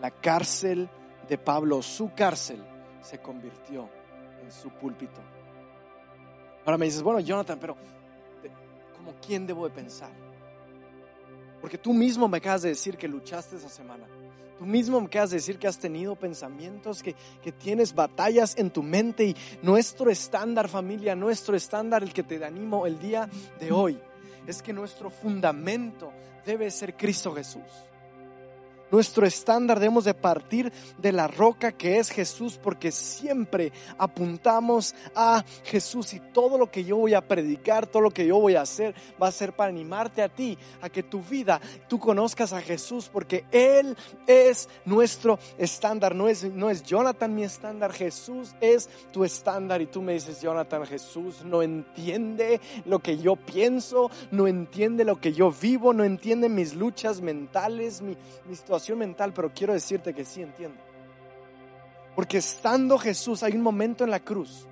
La 0.00 0.10
cárcel 0.10 0.88
de 1.28 1.38
Pablo, 1.38 1.80
su 1.80 2.12
cárcel, 2.14 2.62
se 3.00 3.18
convirtió 3.20 3.88
en 4.42 4.52
su 4.52 4.70
púlpito. 4.70 5.20
Ahora 6.66 6.78
me 6.78 6.86
dices, 6.86 7.02
bueno, 7.02 7.20
Jonathan, 7.20 7.58
pero 7.58 7.76
¿como 8.96 9.14
quién 9.26 9.46
debo 9.46 9.66
de 9.66 9.74
pensar? 9.74 10.10
Porque 11.60 11.78
tú 11.78 11.94
mismo 11.94 12.28
me 12.28 12.38
acabas 12.38 12.62
de 12.62 12.70
decir 12.70 12.98
que 12.98 13.08
luchaste 13.08 13.56
esa 13.56 13.70
semana. 13.70 14.06
Tú 14.58 14.66
mismo 14.66 15.00
me 15.00 15.06
acabas 15.06 15.30
de 15.30 15.36
decir 15.36 15.58
que 15.58 15.66
has 15.66 15.78
tenido 15.78 16.14
pensamientos, 16.14 17.02
que, 17.02 17.14
que 17.42 17.52
tienes 17.52 17.94
batallas 17.94 18.56
en 18.56 18.70
tu 18.70 18.82
mente 18.82 19.24
y 19.24 19.36
nuestro 19.62 20.10
estándar 20.10 20.68
familia, 20.68 21.16
nuestro 21.16 21.56
estándar, 21.56 22.02
el 22.02 22.12
que 22.12 22.22
te 22.22 22.44
animo 22.44 22.86
el 22.86 22.98
día 22.98 23.28
de 23.58 23.72
hoy, 23.72 23.98
es 24.46 24.62
que 24.62 24.72
nuestro 24.72 25.10
fundamento 25.10 26.12
debe 26.44 26.70
ser 26.70 26.96
Cristo 26.96 27.34
Jesús. 27.34 27.62
Nuestro 28.94 29.26
estándar 29.26 29.80
debemos 29.80 30.04
de 30.04 30.14
partir 30.14 30.72
de 30.98 31.10
la 31.10 31.26
roca 31.26 31.72
que 31.72 31.98
es 31.98 32.10
Jesús 32.10 32.60
porque 32.62 32.92
siempre 32.92 33.72
apuntamos 33.98 34.94
a 35.16 35.44
Jesús 35.64 36.14
y 36.14 36.20
todo 36.20 36.56
lo 36.58 36.70
que 36.70 36.84
yo 36.84 36.98
voy 36.98 37.14
a 37.14 37.26
predicar, 37.26 37.88
todo 37.88 38.02
lo 38.02 38.12
que 38.12 38.24
yo 38.24 38.38
voy 38.38 38.54
a 38.54 38.60
hacer 38.60 38.94
va 39.20 39.26
a 39.26 39.32
ser 39.32 39.52
para 39.52 39.70
animarte 39.70 40.22
a 40.22 40.28
ti, 40.28 40.56
a 40.80 40.88
que 40.88 41.02
tu 41.02 41.20
vida 41.20 41.60
tú 41.88 41.98
conozcas 41.98 42.52
a 42.52 42.62
Jesús 42.62 43.10
porque 43.12 43.44
Él 43.50 43.96
es 44.28 44.68
nuestro 44.84 45.40
estándar, 45.58 46.14
no 46.14 46.28
es, 46.28 46.44
no 46.44 46.70
es 46.70 46.84
Jonathan 46.84 47.34
mi 47.34 47.42
estándar, 47.42 47.92
Jesús 47.92 48.54
es 48.60 48.88
tu 49.10 49.24
estándar. 49.24 49.82
Y 49.82 49.86
tú 49.86 50.02
me 50.02 50.12
dices, 50.12 50.40
Jonathan, 50.40 50.86
Jesús 50.86 51.44
no 51.44 51.62
entiende 51.62 52.60
lo 52.84 53.00
que 53.00 53.18
yo 53.18 53.34
pienso, 53.34 54.08
no 54.30 54.46
entiende 54.46 55.04
lo 55.04 55.20
que 55.20 55.32
yo 55.32 55.50
vivo, 55.50 55.92
no 55.92 56.04
entiende 56.04 56.48
mis 56.48 56.74
luchas 56.74 57.20
mentales, 57.20 58.00
mi, 58.00 58.16
mi 58.46 58.52
mental, 58.92 59.32
pero 59.32 59.52
quiero 59.52 59.72
decirte 59.72 60.14
que 60.14 60.24
sí 60.24 60.42
entiendo. 60.42 60.78
Porque 62.14 62.38
estando 62.38 62.98
Jesús, 62.98 63.42
hay 63.42 63.54
un 63.54 63.62
momento 63.62 64.04
en 64.04 64.10
la 64.10 64.20
cruz 64.20 64.66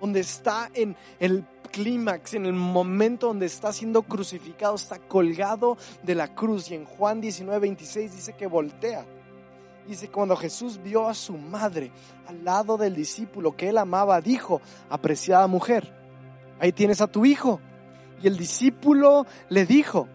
donde 0.00 0.20
está 0.20 0.70
en 0.74 0.96
el 1.20 1.44
clímax, 1.70 2.34
en 2.34 2.46
el 2.46 2.54
momento 2.54 3.28
donde 3.28 3.46
está 3.46 3.72
siendo 3.72 4.02
crucificado, 4.02 4.74
está 4.74 4.98
colgado 4.98 5.76
de 6.02 6.14
la 6.14 6.34
cruz. 6.34 6.70
Y 6.70 6.74
en 6.74 6.84
Juan 6.84 7.20
19, 7.20 7.58
26 7.60 8.14
dice 8.14 8.32
que 8.32 8.46
voltea 8.46 9.04
Dice, 9.86 10.08
cuando 10.08 10.36
Jesús 10.36 10.80
vio 10.82 11.08
a 11.08 11.14
su 11.14 11.36
madre 11.36 11.90
al 12.26 12.44
lado 12.44 12.76
del 12.76 12.94
discípulo 12.94 13.56
que 13.56 13.68
él 13.68 13.78
amaba, 13.78 14.20
dijo, 14.20 14.60
apreciada 14.88 15.46
mujer, 15.48 15.92
ahí 16.60 16.72
tienes 16.72 17.00
a 17.00 17.08
tu 17.08 17.24
hijo. 17.24 17.60
Y 18.22 18.28
el 18.28 18.36
discípulo 18.36 19.26
le 19.48 19.66
dijo, 19.66 20.08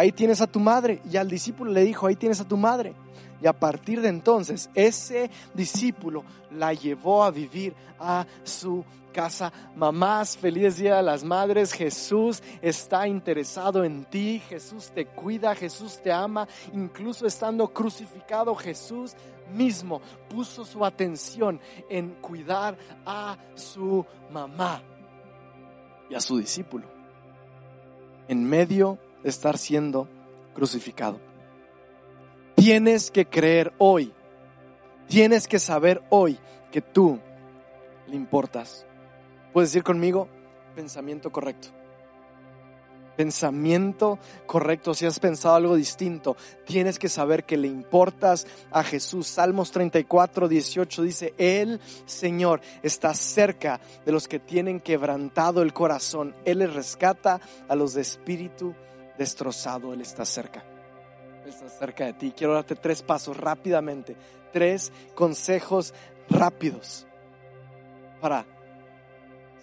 ahí 0.00 0.12
tienes 0.12 0.40
a 0.40 0.46
tu 0.46 0.60
madre. 0.60 1.00
Y 1.10 1.16
al 1.16 1.28
discípulo 1.28 1.70
le 1.70 1.84
dijo, 1.84 2.06
ahí 2.06 2.16
tienes 2.16 2.40
a 2.40 2.48
tu 2.48 2.56
madre. 2.56 2.94
Y 3.42 3.46
a 3.46 3.52
partir 3.52 4.00
de 4.00 4.08
entonces, 4.08 4.70
ese 4.74 5.30
discípulo 5.54 6.24
la 6.50 6.72
llevó 6.72 7.22
a 7.22 7.30
vivir 7.30 7.74
a 7.98 8.26
su 8.42 8.84
casa. 9.12 9.52
Mamás, 9.76 10.36
feliz 10.36 10.76
día 10.78 10.96
de 10.96 11.02
las 11.02 11.22
madres. 11.22 11.72
Jesús 11.72 12.42
está 12.62 13.06
interesado 13.06 13.84
en 13.84 14.04
ti. 14.04 14.42
Jesús 14.48 14.90
te 14.94 15.06
cuida. 15.06 15.54
Jesús 15.54 16.00
te 16.02 16.10
ama. 16.10 16.48
Incluso 16.72 17.26
estando 17.26 17.68
crucificado, 17.68 18.54
Jesús 18.54 19.14
mismo 19.54 20.00
puso 20.30 20.64
su 20.64 20.84
atención 20.84 21.60
en 21.90 22.10
cuidar 22.22 22.78
a 23.04 23.36
su 23.54 24.06
mamá 24.30 24.82
y 26.08 26.14
a 26.14 26.20
su 26.20 26.38
discípulo. 26.38 26.86
En 28.28 28.48
medio 28.48 28.94
de 28.94 29.09
estar 29.24 29.58
siendo 29.58 30.08
crucificado. 30.54 31.20
Tienes 32.54 33.10
que 33.10 33.26
creer 33.26 33.72
hoy. 33.78 34.12
Tienes 35.08 35.48
que 35.48 35.58
saber 35.58 36.02
hoy 36.10 36.38
que 36.70 36.80
tú 36.80 37.18
le 38.06 38.16
importas. 38.16 38.86
Puedes 39.52 39.70
decir 39.70 39.82
conmigo, 39.82 40.28
pensamiento 40.74 41.32
correcto. 41.32 41.68
Pensamiento 43.16 44.18
correcto. 44.46 44.94
Si 44.94 45.04
has 45.04 45.18
pensado 45.18 45.54
algo 45.54 45.74
distinto, 45.74 46.36
tienes 46.64 46.98
que 46.98 47.08
saber 47.08 47.44
que 47.44 47.56
le 47.56 47.68
importas 47.68 48.46
a 48.70 48.82
Jesús. 48.84 49.26
Salmos 49.26 49.72
34, 49.72 50.48
18 50.48 51.02
dice, 51.02 51.34
El 51.36 51.80
Señor 52.06 52.60
está 52.82 53.12
cerca 53.14 53.80
de 54.06 54.12
los 54.12 54.28
que 54.28 54.38
tienen 54.38 54.80
quebrantado 54.80 55.60
el 55.62 55.72
corazón. 55.72 56.34
Él 56.44 56.60
les 56.60 56.72
rescata 56.72 57.40
a 57.68 57.74
los 57.74 57.94
de 57.94 58.02
espíritu 58.02 58.74
destrozado. 59.18 59.92
Él 59.92 60.00
está 60.00 60.24
cerca. 60.24 60.64
Él 61.44 61.50
está 61.50 61.68
cerca 61.68 62.06
de 62.06 62.12
ti. 62.14 62.32
Quiero 62.36 62.54
darte 62.54 62.76
tres 62.76 63.02
pasos 63.02 63.36
rápidamente. 63.36 64.16
Tres 64.52 64.92
consejos 65.14 65.94
rápidos 66.28 67.06
para 68.20 68.44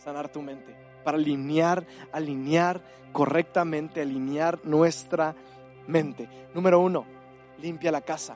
sanar 0.03 0.29
tu 0.29 0.41
mente, 0.41 0.75
para 1.03 1.17
alinear, 1.17 1.85
alinear 2.11 2.81
correctamente, 3.11 4.01
alinear 4.01 4.59
nuestra 4.63 5.35
mente. 5.87 6.29
Número 6.53 6.79
uno, 6.79 7.05
limpia 7.59 7.91
la 7.91 8.01
casa. 8.01 8.35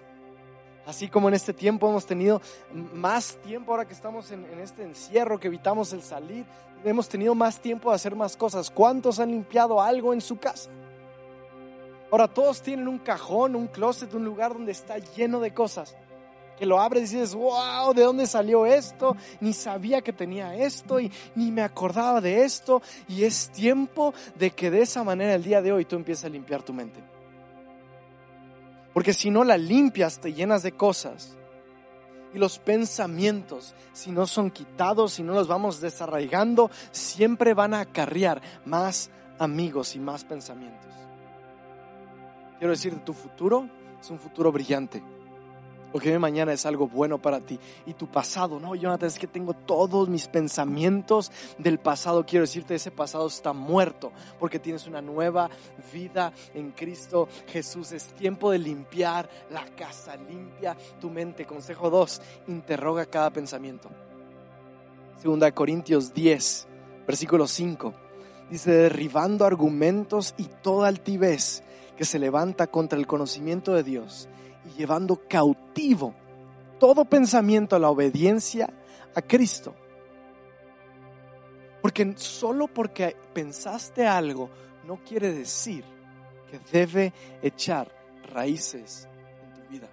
Así 0.85 1.07
como 1.07 1.27
en 1.27 1.35
este 1.35 1.53
tiempo 1.53 1.87
hemos 1.89 2.05
tenido 2.05 2.41
más 2.73 3.37
tiempo 3.37 3.71
ahora 3.71 3.85
que 3.85 3.93
estamos 3.93 4.31
en, 4.31 4.45
en, 4.45 4.59
este 4.59 4.83
encierro, 4.83 5.39
que 5.39 5.47
evitamos 5.47 5.93
el 5.93 6.01
salir, 6.01 6.45
hemos 6.83 7.07
tenido 7.07 7.35
más 7.35 7.59
tiempo 7.59 7.89
de 7.89 7.95
hacer 7.95 8.15
más 8.15 8.35
cosas. 8.35 8.71
¿Cuántos 8.71 9.19
han 9.19 9.31
limpiado 9.31 9.79
algo 9.79 10.13
en 10.13 10.21
su 10.21 10.39
casa? 10.39 10.71
Ahora 12.11 12.27
todos 12.27 12.61
tienen 12.61 12.87
un 12.87 12.99
cajón, 12.99 13.55
un 13.55 13.67
closet, 13.67 14.13
un 14.13 14.25
lugar 14.25 14.53
donde 14.53 14.73
está 14.73 14.97
lleno 14.97 15.39
de 15.39 15.53
cosas 15.53 15.95
que 16.61 16.67
lo 16.67 16.79
abres 16.79 17.11
y 17.11 17.15
dices, 17.15 17.33
wow, 17.33 17.91
¿de 17.91 18.03
dónde 18.03 18.27
salió 18.27 18.67
esto? 18.67 19.17
Ni 19.39 19.51
sabía 19.51 20.01
que 20.01 20.13
tenía 20.13 20.55
esto 20.55 20.99
y 20.99 21.11
ni 21.33 21.49
me 21.51 21.63
acordaba 21.63 22.21
de 22.21 22.43
esto. 22.43 22.83
Y 23.07 23.23
es 23.23 23.49
tiempo 23.49 24.13
de 24.35 24.51
que 24.51 24.69
de 24.69 24.83
esa 24.83 25.03
manera 25.03 25.33
el 25.33 25.43
día 25.43 25.63
de 25.63 25.71
hoy 25.71 25.85
tú 25.85 25.95
empieces 25.95 26.25
a 26.25 26.29
limpiar 26.29 26.61
tu 26.61 26.71
mente. 26.71 26.99
Porque 28.93 29.11
si 29.11 29.31
no 29.31 29.43
la 29.43 29.57
limpias, 29.57 30.19
te 30.19 30.33
llenas 30.33 30.61
de 30.61 30.73
cosas. 30.73 31.35
Y 32.31 32.37
los 32.37 32.59
pensamientos, 32.59 33.73
si 33.91 34.11
no 34.11 34.27
son 34.27 34.51
quitados, 34.51 35.13
si 35.13 35.23
no 35.23 35.33
los 35.33 35.47
vamos 35.47 35.81
desarraigando, 35.81 36.69
siempre 36.91 37.55
van 37.55 37.73
a 37.73 37.79
acarrear 37.79 38.39
más 38.65 39.09
amigos 39.39 39.95
y 39.95 39.99
más 39.99 40.25
pensamientos. 40.25 40.93
Quiero 42.61 42.73
decirte, 42.73 42.99
tu 42.99 43.13
futuro 43.13 43.67
es 43.99 44.07
un 44.11 44.19
futuro 44.19 44.51
brillante 44.51 45.01
lo 45.93 45.99
que 45.99 46.05
viene 46.05 46.19
mañana 46.19 46.53
es 46.53 46.65
algo 46.65 46.87
bueno 46.87 47.21
para 47.21 47.41
ti. 47.41 47.59
Y 47.85 47.93
tu 47.93 48.07
pasado, 48.07 48.59
no, 48.59 48.75
Jonathan, 48.75 49.07
es 49.07 49.19
que 49.19 49.27
tengo 49.27 49.53
todos 49.53 50.07
mis 50.07 50.27
pensamientos 50.27 51.31
del 51.57 51.79
pasado. 51.79 52.25
Quiero 52.25 52.43
decirte, 52.45 52.75
ese 52.75 52.91
pasado 52.91 53.27
está 53.27 53.51
muerto 53.51 54.11
porque 54.39 54.59
tienes 54.59 54.87
una 54.87 55.01
nueva 55.01 55.49
vida 55.91 56.31
en 56.53 56.71
Cristo 56.71 57.27
Jesús. 57.47 57.91
Es 57.91 58.05
tiempo 58.13 58.51
de 58.51 58.59
limpiar 58.59 59.29
la 59.49 59.65
casa, 59.75 60.15
limpia 60.15 60.77
tu 60.99 61.09
mente. 61.09 61.45
Consejo 61.45 61.89
2, 61.89 62.21
interroga 62.47 63.05
cada 63.05 63.29
pensamiento. 63.31 63.89
Segunda 65.17 65.51
Corintios 65.51 66.13
10, 66.13 66.67
versículo 67.05 67.47
5. 67.47 67.93
Dice, 68.49 68.71
derribando 68.71 69.45
argumentos 69.45 70.33
y 70.37 70.45
toda 70.45 70.87
altivez 70.87 71.63
que 72.01 72.05
se 72.05 72.17
levanta 72.17 72.65
contra 72.65 72.97
el 72.97 73.05
conocimiento 73.05 73.75
de 73.75 73.83
Dios 73.83 74.27
y 74.65 74.79
llevando 74.79 75.21
cautivo 75.29 76.15
todo 76.79 77.05
pensamiento 77.05 77.75
a 77.75 77.79
la 77.79 77.91
obediencia 77.91 78.73
a 79.13 79.21
Cristo. 79.21 79.75
Porque 81.79 82.15
solo 82.17 82.67
porque 82.67 83.15
pensaste 83.35 84.07
algo 84.07 84.49
no 84.83 85.03
quiere 85.03 85.31
decir 85.31 85.85
que 86.49 86.57
debe 86.71 87.13
echar 87.43 87.93
raíces 88.33 89.07
en 89.43 89.53
tu 89.53 89.69
vida. 89.69 89.87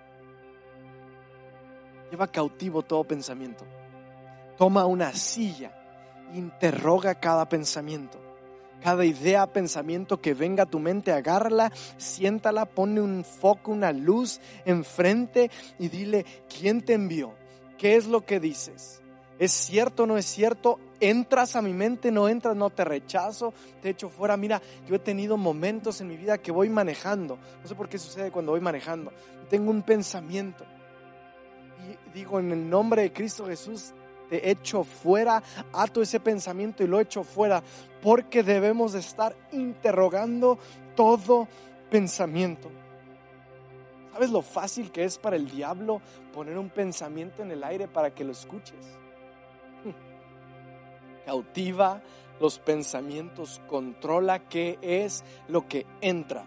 Lleva 2.10 2.28
cautivo 2.28 2.80
todo 2.80 3.04
pensamiento. 3.04 3.66
Toma 4.56 4.86
una 4.86 5.12
silla, 5.12 5.78
interroga 6.32 7.16
cada 7.16 7.46
pensamiento 7.46 8.27
cada 8.82 9.04
idea, 9.04 9.46
pensamiento 9.52 10.20
que 10.20 10.34
venga 10.34 10.64
a 10.64 10.66
tu 10.66 10.78
mente, 10.78 11.12
agárrala, 11.12 11.72
siéntala, 11.96 12.66
pone 12.66 13.00
un 13.00 13.24
foco, 13.24 13.72
una 13.72 13.92
luz 13.92 14.40
enfrente 14.64 15.50
y 15.78 15.88
dile, 15.88 16.24
¿quién 16.48 16.82
te 16.82 16.94
envió? 16.94 17.34
¿Qué 17.76 17.96
es 17.96 18.06
lo 18.06 18.24
que 18.24 18.40
dices? 18.40 19.02
¿Es 19.38 19.52
cierto 19.52 20.02
o 20.02 20.06
no 20.06 20.18
es 20.18 20.26
cierto? 20.26 20.80
¿Entras 20.98 21.54
a 21.54 21.62
mi 21.62 21.72
mente? 21.72 22.10
¿No 22.10 22.28
entras? 22.28 22.56
¿No 22.56 22.70
te 22.70 22.84
rechazo? 22.84 23.54
¿Te 23.80 23.90
echo 23.90 24.08
fuera? 24.08 24.36
Mira, 24.36 24.60
yo 24.88 24.96
he 24.96 24.98
tenido 24.98 25.36
momentos 25.36 26.00
en 26.00 26.08
mi 26.08 26.16
vida 26.16 26.38
que 26.38 26.50
voy 26.50 26.68
manejando. 26.68 27.38
No 27.62 27.68
sé 27.68 27.76
por 27.76 27.88
qué 27.88 27.98
sucede 27.98 28.32
cuando 28.32 28.50
voy 28.52 28.60
manejando. 28.60 29.12
Tengo 29.48 29.70
un 29.70 29.82
pensamiento. 29.82 30.64
Y 31.86 32.18
digo, 32.18 32.40
en 32.40 32.50
el 32.50 32.68
nombre 32.68 33.02
de 33.02 33.12
Cristo 33.12 33.46
Jesús, 33.46 33.94
te 34.28 34.50
echo 34.50 34.84
fuera, 34.84 35.42
ato 35.72 36.02
ese 36.02 36.20
pensamiento 36.20 36.82
y 36.82 36.86
lo 36.86 37.00
echo 37.00 37.24
fuera, 37.24 37.62
porque 38.02 38.42
debemos 38.42 38.92
de 38.92 39.00
estar 39.00 39.34
interrogando 39.52 40.58
todo 40.94 41.48
pensamiento. 41.90 42.70
¿Sabes 44.12 44.30
lo 44.30 44.42
fácil 44.42 44.90
que 44.90 45.04
es 45.04 45.16
para 45.18 45.36
el 45.36 45.48
diablo 45.48 46.00
poner 46.32 46.58
un 46.58 46.70
pensamiento 46.70 47.42
en 47.42 47.52
el 47.52 47.62
aire 47.62 47.86
para 47.86 48.14
que 48.14 48.24
lo 48.24 48.32
escuches? 48.32 48.98
Cautiva 51.24 52.02
los 52.40 52.58
pensamientos, 52.58 53.60
controla 53.68 54.48
qué 54.48 54.78
es 54.82 55.24
lo 55.48 55.66
que 55.68 55.86
entra 56.00 56.44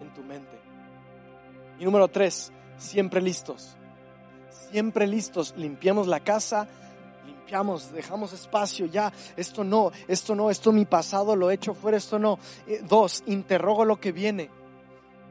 en 0.00 0.14
tu 0.14 0.22
mente. 0.22 0.58
Y 1.78 1.84
número 1.84 2.08
tres, 2.08 2.52
siempre 2.76 3.20
listos. 3.20 3.76
Siempre 4.70 5.06
listos. 5.06 5.54
Limpiamos 5.56 6.06
la 6.06 6.20
casa, 6.20 6.68
dejamos 7.92 8.32
espacio, 8.32 8.86
ya, 8.86 9.12
esto 9.36 9.64
no, 9.64 9.92
esto 10.08 10.34
no, 10.34 10.50
esto 10.50 10.72
mi 10.72 10.84
pasado 10.84 11.36
lo 11.36 11.50
he 11.50 11.54
hecho 11.54 11.74
fuera, 11.74 11.96
esto 11.96 12.18
no. 12.18 12.38
Eh, 12.66 12.82
dos, 12.86 13.22
interrogo 13.26 13.84
lo 13.84 14.00
que 14.00 14.12
viene. 14.12 14.50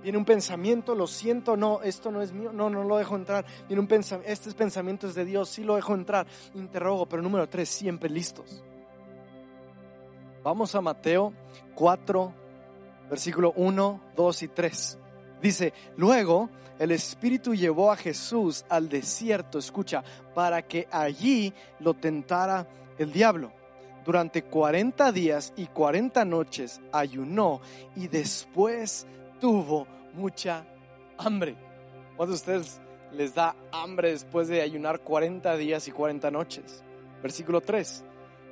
Viene 0.02 0.18
un 0.18 0.26
pensamiento, 0.26 0.96
lo 0.96 1.08
siento, 1.08 1.58
no, 1.58 1.82
esto 1.82 2.10
no 2.10 2.22
es 2.22 2.32
mío, 2.32 2.52
no, 2.54 2.70
no 2.70 2.84
lo 2.84 2.98
dejo 2.98 3.16
entrar. 3.16 3.46
Viene 3.68 3.82
un 3.82 3.88
pensamiento, 3.88 4.32
este 4.32 4.52
pensamiento 4.54 5.08
es 5.08 5.16
de 5.16 5.26
Dios, 5.26 5.50
sí 5.50 5.64
lo 5.64 5.76
dejo 5.76 5.94
entrar. 5.94 6.26
Interrogo, 6.54 7.06
pero 7.06 7.22
número 7.22 7.50
tres, 7.50 7.70
siempre 7.70 8.10
listos. 8.10 8.64
Vamos 10.42 10.74
a 10.74 10.82
Mateo 10.82 11.34
4, 11.76 12.34
versículo 13.10 13.52
1, 13.58 14.02
2 14.16 14.44
y 14.44 14.48
3. 14.48 14.99
Dice, 15.42 15.74
luego 15.98 16.50
el 16.80 16.92
Espíritu 16.92 17.54
llevó 17.54 17.92
a 17.92 17.98
Jesús 17.98 18.66
al 18.70 18.90
desierto, 18.90 19.60
escucha, 19.60 20.04
para 20.34 20.62
que 20.62 20.88
allí 20.92 21.54
lo 21.80 21.94
tentara 21.94 22.68
el 22.98 23.12
diablo. 23.12 23.52
Durante 24.06 24.44
40 24.44 25.12
días 25.12 25.54
y 25.56 25.68
40 25.68 26.24
noches 26.26 26.82
ayunó 26.92 27.62
y 27.96 28.08
después 28.08 29.06
tuvo 29.40 29.88
mucha 30.14 30.66
hambre. 31.18 31.56
¿Cuántos 32.16 32.46
de 32.46 32.58
ustedes 32.58 32.82
les 33.12 33.36
da 33.36 33.56
hambre 33.72 34.12
después 34.12 34.48
de 34.48 34.62
ayunar 34.62 35.02
40 35.02 35.56
días 35.58 35.88
y 35.88 35.92
40 35.92 36.32
noches? 36.32 36.84
Versículo 37.22 37.62
3. 37.62 38.04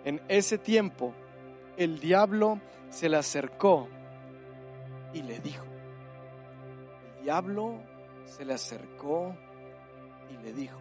En 0.05 0.21
ese 0.27 0.57
tiempo 0.57 1.13
el 1.77 1.99
diablo 1.99 2.59
se 2.89 3.09
le 3.09 3.17
acercó 3.17 3.87
y 5.13 5.21
le 5.21 5.39
dijo, 5.39 5.63
diablo 7.27 7.81
se 8.23 8.45
le 8.45 8.53
acercó 8.53 9.35
y 10.31 10.41
le 10.45 10.53
dijo, 10.53 10.79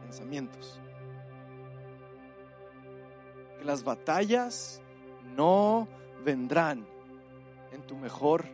pensamientos, 0.00 0.80
que 3.58 3.64
las 3.64 3.82
batallas 3.82 4.80
no 5.34 5.88
vendrán 6.24 6.86
en 7.72 7.82
tu 7.82 7.96
mejor 7.96 8.44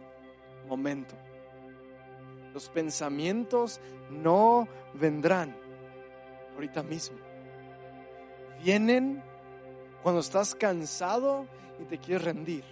momento. 0.66 1.14
Los 2.54 2.70
pensamientos 2.70 3.78
no 4.08 4.66
vendrán 4.94 5.54
ahorita 6.54 6.82
mismo. 6.82 7.18
Vienen 8.64 9.22
cuando 10.02 10.22
estás 10.22 10.54
cansado 10.54 11.46
y 11.78 11.84
te 11.84 11.98
quieres 11.98 12.24
rendir. 12.24 12.64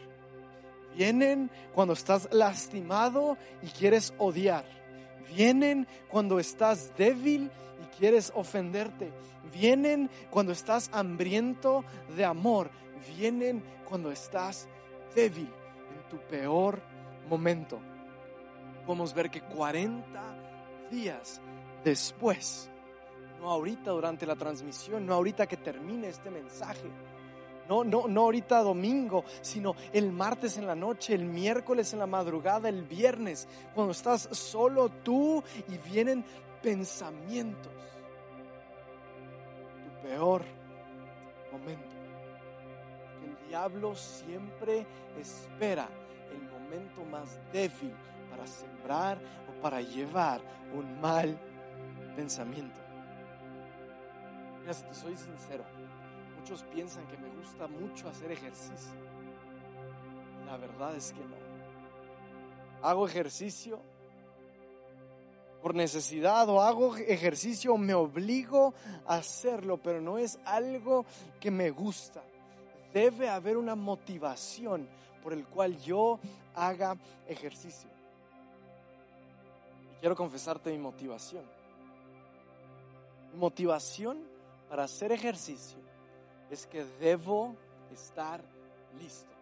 Vienen 0.97 1.51
cuando 1.75 1.95
estás 1.95 2.29
lastimado 2.33 3.37
y 3.63 3.67
quieres 3.69 4.15
odiar. 4.19 4.65
Vienen 5.35 5.87
cuando 6.09 6.39
estás 6.39 6.93
débil 6.97 7.51
y 7.83 7.97
quieres 7.99 8.33
ofenderte. 8.35 9.13
Vienen 9.53 10.11
cuando 10.31 10.53
estás 10.53 10.91
hambriento 10.93 11.85
de 12.17 12.25
amor. 12.25 12.71
Vienen 13.17 13.63
cuando 13.89 14.11
estás 14.11 14.69
débil 15.15 15.49
en 15.49 16.09
tu 16.09 16.19
peor 16.29 16.81
momento. 17.29 17.81
Podemos 18.87 19.15
ver 19.15 19.31
que 19.31 19.41
40 19.41 20.21
días 20.91 21.41
después, 21.83 22.71
no 23.41 23.51
ahorita 23.51 23.91
durante 23.91 24.27
la 24.27 24.37
transmisión, 24.37 25.07
no 25.07 25.15
ahorita 25.15 25.47
que 25.47 25.57
termine 25.57 26.09
este 26.09 26.31
mensaje, 26.31 26.89
no, 27.69 27.85
no, 27.85 28.07
no 28.09 28.23
ahorita 28.23 28.63
domingo, 28.63 29.25
sino 29.41 29.75
el 29.93 30.13
martes 30.13 30.59
en 30.59 30.67
la 30.67 30.75
noche, 30.75 31.15
el 31.15 31.25
miércoles 31.25 31.93
en 31.93 31.99
la 31.99 32.07
madrugada, 32.07 32.69
el 32.69 32.83
viernes, 32.85 33.49
cuando 33.75 33.93
estás 33.93 34.29
solo 34.33 34.89
tú 34.89 35.43
y 35.69 35.79
vienen 35.91 36.25
pensamientos. 36.63 37.73
Tu 39.85 40.09
peor 40.09 40.43
momento. 41.53 41.95
El 43.23 43.49
diablo 43.49 43.95
siempre 43.95 44.87
espera 45.19 45.89
el 46.33 46.43
momento 46.51 47.05
más 47.05 47.39
débil 47.53 47.95
para 48.31 48.47
sembrar 48.47 49.19
o 49.49 49.63
para 49.63 49.81
llevar 49.81 50.41
un 50.75 51.01
mal 51.01 51.39
pensamiento. 52.17 52.81
Mira, 54.61 54.75
si 54.75 54.83
te 54.85 54.95
soy 54.95 55.17
sincero, 55.17 55.65
Muchos 56.45 56.63
piensan 56.75 57.07
que 57.07 57.17
me 57.17 57.31
gusta 57.31 57.67
mucho 57.67 58.07
hacer 58.07 58.31
ejercicio. 58.31 58.93
La 60.45 60.59
verdad 60.59 60.95
es 60.95 61.11
que 61.11 61.21
no. 61.21 61.37
Hago 62.83 63.09
ejercicio 63.09 63.81
por 65.63 65.75
necesidad 65.75 66.47
o 66.51 66.61
hago 66.61 66.99
ejercicio 66.99 67.79
me 67.79 67.95
obligo 67.95 68.75
a 69.07 69.15
hacerlo, 69.15 69.79
pero 69.79 70.03
no 70.03 70.19
es 70.19 70.39
algo 70.45 71.07
que 71.41 71.51
me 71.51 71.71
gusta. 71.71 72.23
Debe 72.93 73.31
haber 73.31 73.57
una 73.57 73.75
motivación 73.75 74.87
por 75.23 75.33
el 75.33 75.47
cual 75.47 75.79
yo 75.79 76.21
haga 76.55 76.95
ejercicio. 77.27 77.89
Y 79.95 80.01
quiero 80.01 80.15
confesarte 80.15 80.71
mi 80.73 80.79
motivación. 80.79 81.45
Motivación 83.35 84.19
para 84.69 84.85
hacer 84.85 85.11
ejercicio 85.11 85.84
es 86.55 86.67
que 86.67 86.85
debo 87.01 87.57
estar 87.93 88.43
listo. 88.99 89.35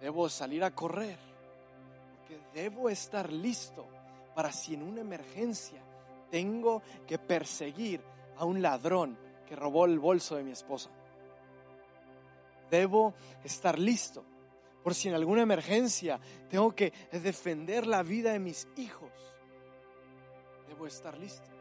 Debo 0.00 0.28
salir 0.28 0.62
a 0.62 0.74
correr, 0.74 1.18
porque 2.18 2.38
debo 2.52 2.90
estar 2.90 3.32
listo 3.32 3.86
para 4.34 4.52
si 4.52 4.74
en 4.74 4.82
una 4.82 5.00
emergencia 5.00 5.80
tengo 6.30 6.82
que 7.06 7.18
perseguir 7.18 8.02
a 8.36 8.44
un 8.44 8.60
ladrón 8.60 9.16
que 9.48 9.56
robó 9.56 9.86
el 9.86 9.98
bolso 9.98 10.36
de 10.36 10.44
mi 10.44 10.52
esposa. 10.52 10.90
Debo 12.70 13.14
estar 13.42 13.78
listo 13.78 14.22
por 14.82 14.94
si 14.94 15.08
en 15.08 15.14
alguna 15.14 15.42
emergencia 15.42 16.20
tengo 16.50 16.74
que 16.74 16.92
defender 17.10 17.86
la 17.86 18.02
vida 18.02 18.32
de 18.32 18.38
mis 18.38 18.68
hijos. 18.76 19.12
Debo 20.68 20.86
estar 20.86 21.16
listo 21.16 21.53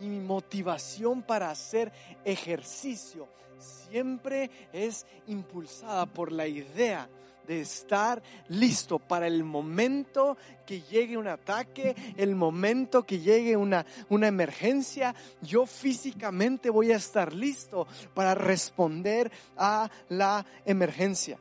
y 0.00 0.06
mi 0.06 0.20
motivación 0.20 1.22
para 1.22 1.50
hacer 1.50 1.92
ejercicio 2.24 3.28
siempre 3.58 4.50
es 4.72 5.06
impulsada 5.26 6.06
por 6.06 6.32
la 6.32 6.46
idea 6.46 7.08
de 7.46 7.62
estar 7.62 8.22
listo 8.48 8.98
para 8.98 9.26
el 9.26 9.42
momento 9.42 10.36
que 10.66 10.82
llegue 10.82 11.16
un 11.16 11.28
ataque, 11.28 11.96
el 12.16 12.34
momento 12.34 13.04
que 13.04 13.20
llegue 13.20 13.56
una, 13.56 13.86
una 14.10 14.28
emergencia, 14.28 15.14
yo 15.40 15.64
físicamente 15.64 16.68
voy 16.68 16.92
a 16.92 16.96
estar 16.96 17.32
listo 17.32 17.86
para 18.12 18.34
responder 18.34 19.32
a 19.56 19.90
la 20.10 20.44
emergencia. 20.66 21.38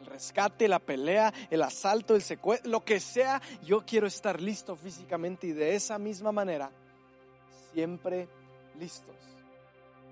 El 0.00 0.06
rescate, 0.06 0.66
la 0.66 0.78
pelea, 0.78 1.34
el 1.50 1.62
asalto, 1.62 2.16
el 2.16 2.22
secuestro, 2.22 2.70
lo 2.70 2.82
que 2.82 2.98
sea, 2.98 3.42
yo 3.62 3.84
quiero 3.84 4.06
estar 4.06 4.40
listo 4.40 4.74
físicamente 4.74 5.48
y 5.48 5.52
de 5.52 5.74
esa 5.74 5.98
misma 5.98 6.32
manera 6.32 6.72
siempre 7.72 8.28
listos. 8.78 9.16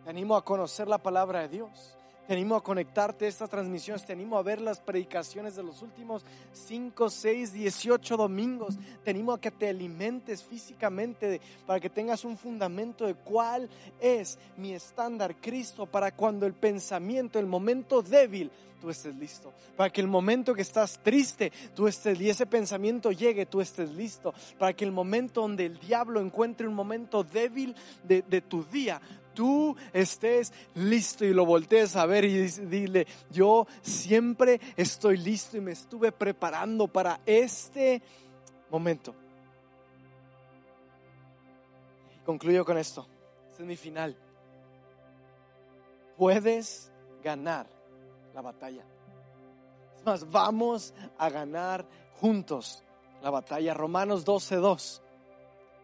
Te 0.04 0.10
animo 0.10 0.36
a 0.36 0.44
conocer 0.44 0.88
la 0.88 0.98
palabra 0.98 1.40
de 1.40 1.48
Dios. 1.48 1.95
Te 2.26 2.32
animo 2.32 2.56
a 2.56 2.62
conectarte 2.62 3.26
a 3.26 3.28
estas 3.28 3.48
transmisiones, 3.48 4.04
te 4.04 4.12
animo 4.12 4.36
a 4.36 4.42
ver 4.42 4.60
las 4.60 4.80
predicaciones 4.80 5.54
de 5.54 5.62
los 5.62 5.80
últimos 5.82 6.24
5, 6.52 7.08
6, 7.08 7.52
18 7.52 8.16
domingos. 8.16 8.76
Te 9.04 9.10
animo 9.10 9.32
a 9.32 9.40
que 9.40 9.52
te 9.52 9.68
alimentes 9.68 10.42
físicamente 10.42 11.40
para 11.66 11.78
que 11.78 11.88
tengas 11.88 12.24
un 12.24 12.36
fundamento 12.36 13.06
de 13.06 13.14
cuál 13.14 13.68
es 14.00 14.38
mi 14.56 14.72
estándar 14.72 15.36
Cristo 15.36 15.86
para 15.86 16.10
cuando 16.10 16.46
el 16.46 16.54
pensamiento, 16.54 17.38
el 17.38 17.46
momento 17.46 18.02
débil, 18.02 18.50
tú 18.80 18.90
estés 18.90 19.14
listo. 19.14 19.52
Para 19.76 19.90
que 19.90 20.00
el 20.00 20.08
momento 20.08 20.52
que 20.52 20.62
estás 20.62 20.98
triste, 21.02 21.52
tú 21.74 21.86
estés 21.86 22.20
y 22.20 22.28
ese 22.28 22.46
pensamiento 22.46 23.12
llegue, 23.12 23.46
tú 23.46 23.60
estés 23.60 23.90
listo. 23.90 24.34
Para 24.58 24.72
que 24.72 24.84
el 24.84 24.92
momento 24.92 25.42
donde 25.42 25.66
el 25.66 25.78
diablo 25.78 26.20
encuentre 26.20 26.66
un 26.66 26.74
momento 26.74 27.22
débil 27.22 27.74
de, 28.02 28.22
de 28.22 28.40
tu 28.40 28.64
día, 28.64 29.00
tú 29.36 29.76
estés 29.92 30.52
listo 30.74 31.24
y 31.24 31.32
lo 31.32 31.44
voltees 31.44 31.94
a 31.94 32.06
ver 32.06 32.24
y 32.24 32.48
dile, 32.48 33.06
yo 33.30 33.66
siempre 33.82 34.60
estoy 34.76 35.18
listo 35.18 35.58
y 35.58 35.60
me 35.60 35.72
estuve 35.72 36.10
preparando 36.10 36.88
para 36.88 37.20
este 37.26 38.02
momento. 38.70 39.14
Concluyo 42.24 42.64
con 42.64 42.78
esto. 42.78 43.06
Este 43.50 43.62
es 43.62 43.68
mi 43.68 43.76
final. 43.76 44.16
Puedes 46.16 46.90
ganar 47.22 47.68
la 48.34 48.40
batalla. 48.40 48.84
Es 49.96 50.04
más, 50.04 50.28
vamos 50.30 50.94
a 51.18 51.28
ganar 51.28 51.86
juntos 52.20 52.82
la 53.22 53.30
batalla. 53.30 53.74
Romanos 53.74 54.24
12:2. 54.24 55.02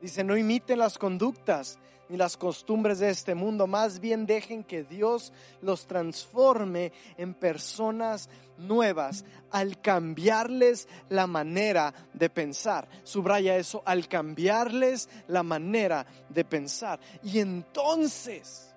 Dice, 0.00 0.24
no 0.24 0.36
imiten 0.36 0.80
las 0.80 0.98
conductas 0.98 1.78
ni 2.12 2.18
las 2.18 2.36
costumbres 2.36 2.98
de 2.98 3.08
este 3.08 3.34
mundo, 3.34 3.66
más 3.66 3.98
bien 3.98 4.26
dejen 4.26 4.64
que 4.64 4.84
Dios 4.84 5.32
los 5.62 5.86
transforme 5.86 6.92
en 7.16 7.32
personas 7.32 8.28
nuevas 8.58 9.24
al 9.50 9.80
cambiarles 9.80 10.88
la 11.08 11.26
manera 11.26 11.94
de 12.12 12.28
pensar. 12.28 12.86
Subraya 13.02 13.56
eso, 13.56 13.82
al 13.86 14.08
cambiarles 14.08 15.08
la 15.26 15.42
manera 15.42 16.04
de 16.28 16.44
pensar. 16.44 17.00
Y 17.22 17.38
entonces 17.38 18.74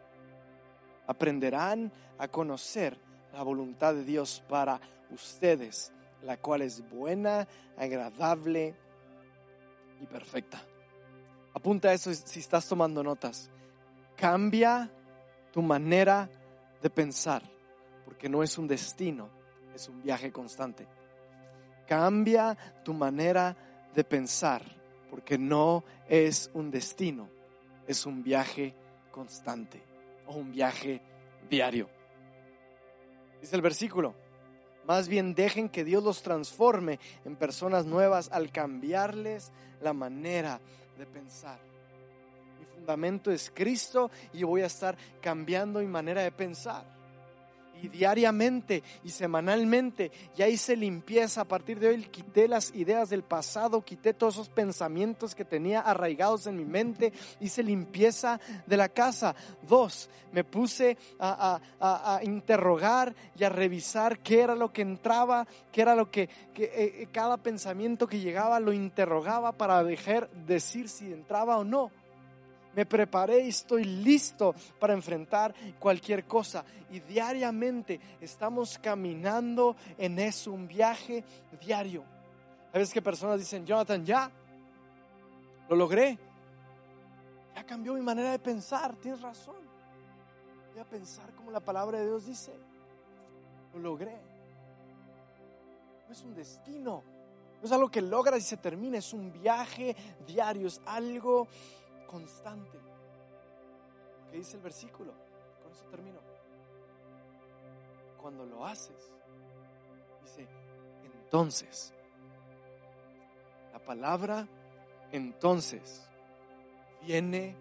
aprenderán 1.05 1.91
a 2.17 2.29
conocer 2.29 2.97
la 3.33 3.43
voluntad 3.43 3.95
de 3.95 4.05
Dios 4.05 4.41
para 4.47 4.79
ustedes, 5.11 5.91
la 6.23 6.37
cual 6.37 6.61
es 6.61 6.89
buena, 6.89 7.45
agradable 7.77 8.75
y 9.99 10.05
perfecta. 10.05 10.65
Apunta 11.55 11.93
eso 11.93 12.13
si 12.13 12.41
estás 12.41 12.67
tomando 12.67 13.01
notas. 13.01 13.49
Cambia 14.17 14.91
tu 15.53 15.61
manera 15.61 16.29
de 16.81 16.89
pensar, 16.89 17.41
porque 18.03 18.27
no 18.27 18.43
es 18.43 18.57
un 18.57 18.67
destino, 18.67 19.29
es 19.73 19.87
un 19.87 20.03
viaje 20.03 20.33
constante. 20.33 20.85
Cambia 21.87 22.57
tu 22.83 22.93
manera 22.93 23.55
de 23.93 24.03
pensar, 24.03 24.63
porque 25.09 25.37
no 25.37 25.85
es 26.09 26.51
un 26.53 26.69
destino, 26.69 27.29
es 27.87 28.05
un 28.05 28.21
viaje 28.21 28.75
constante 29.09 29.81
o 30.27 30.33
un 30.35 30.51
viaje 30.51 31.01
diario. 31.49 31.87
Dice 33.39 33.55
el 33.55 33.61
versículo, 33.61 34.13
más 34.85 35.07
bien 35.07 35.33
dejen 35.33 35.69
que 35.69 35.85
Dios 35.85 36.03
los 36.03 36.21
transforme 36.21 36.99
en 37.23 37.37
personas 37.37 37.85
nuevas 37.85 38.29
al 38.33 38.51
cambiarles 38.51 39.53
la 39.79 39.93
manera 39.93 40.59
de 40.97 41.05
pensar. 41.05 41.59
Mi 42.59 42.65
fundamento 42.65 43.31
es 43.31 43.51
Cristo 43.53 44.09
y 44.33 44.43
voy 44.43 44.61
a 44.61 44.67
estar 44.67 44.97
cambiando 45.21 45.79
mi 45.79 45.87
manera 45.87 46.21
de 46.21 46.31
pensar. 46.31 46.94
Y 47.81 47.87
diariamente 47.87 48.83
y 49.03 49.09
semanalmente. 49.09 50.11
Ya 50.35 50.47
hice 50.47 50.75
limpieza. 50.75 51.41
A 51.41 51.45
partir 51.45 51.79
de 51.79 51.89
hoy 51.89 52.03
quité 52.03 52.47
las 52.47 52.73
ideas 52.73 53.09
del 53.09 53.23
pasado, 53.23 53.81
quité 53.81 54.13
todos 54.13 54.35
esos 54.35 54.49
pensamientos 54.49 55.35
que 55.35 55.45
tenía 55.45 55.81
arraigados 55.81 56.47
en 56.47 56.57
mi 56.57 56.65
mente. 56.65 57.13
Hice 57.39 57.63
limpieza 57.63 58.39
de 58.65 58.77
la 58.77 58.89
casa. 58.89 59.35
Dos, 59.67 60.09
me 60.31 60.43
puse 60.43 60.97
a, 61.19 61.59
interrogar 62.23 63.15
y 63.37 63.43
a 63.43 63.49
revisar 63.49 64.19
qué 64.19 64.41
era 64.41 64.55
lo 64.55 64.71
que 64.71 64.81
entraba, 64.81 65.47
qué 65.71 65.81
era 65.81 65.95
lo 65.95 66.09
que, 66.11 66.23
eh, 66.23 66.29
eh, 66.57 67.07
cada 67.11 67.37
pensamiento 67.37 68.07
que 68.07 68.19
llegaba 68.19 68.59
lo 68.59 68.73
interrogaba 68.73 69.51
para 69.51 69.83
dejar 69.83 70.29
decir 70.31 70.89
si 70.89 71.11
entraba 71.11 71.57
o 71.57 71.63
no 71.63 71.91
me 72.75 72.85
preparé 72.85 73.45
y 73.45 73.49
estoy 73.49 73.85
listo 73.85 74.53
para 74.79 74.93
enfrentar 74.93 75.55
cualquier 75.79 76.25
cosa. 76.25 76.65
Y 76.91 76.99
diariamente 76.99 77.99
estamos 78.19 78.77
caminando 78.77 79.75
en 79.97 80.19
eso, 80.19 80.51
un 80.51 80.67
viaje 80.67 81.23
diario. 81.61 82.03
A 82.73 82.77
veces 82.77 82.93
que 82.93 83.01
personas 83.01 83.39
dicen, 83.39 83.65
Jonathan, 83.65 84.05
ya, 84.05 84.29
lo 85.69 85.75
logré. 85.75 86.19
Ya 87.55 87.65
cambió 87.65 87.93
mi 87.93 88.01
manera 88.01 88.31
de 88.31 88.39
pensar, 88.39 88.95
tienes 88.97 89.21
razón. 89.21 89.55
Voy 90.73 90.81
a 90.81 90.85
pensar 90.85 91.33
como 91.33 91.51
la 91.51 91.61
palabra 91.61 91.99
de 91.99 92.05
Dios 92.05 92.25
dice. 92.25 92.51
Lo 93.73 93.79
logré. 93.79 94.19
No 96.05 96.13
es 96.13 96.21
un 96.21 96.35
destino, 96.35 97.03
no 97.61 97.65
es 97.65 97.71
algo 97.71 97.89
que 97.89 98.01
logras 98.01 98.39
y 98.39 98.43
se 98.43 98.57
termina, 98.57 98.97
es 98.97 99.13
un 99.13 99.31
viaje 99.31 99.95
diario, 100.27 100.67
es 100.67 100.81
algo 100.85 101.47
constante. 102.05 102.79
¿Qué 104.31 104.37
dice 104.37 104.57
el 104.57 104.63
versículo? 104.63 105.13
Con 105.63 105.71
eso 105.71 105.85
termino. 105.85 106.19
Cuando 108.21 108.45
lo 108.45 108.65
haces, 108.65 109.11
dice, 110.23 110.47
entonces, 111.03 111.93
la 113.71 113.79
palabra 113.79 114.47
entonces 115.11 116.07
viene 117.03 117.55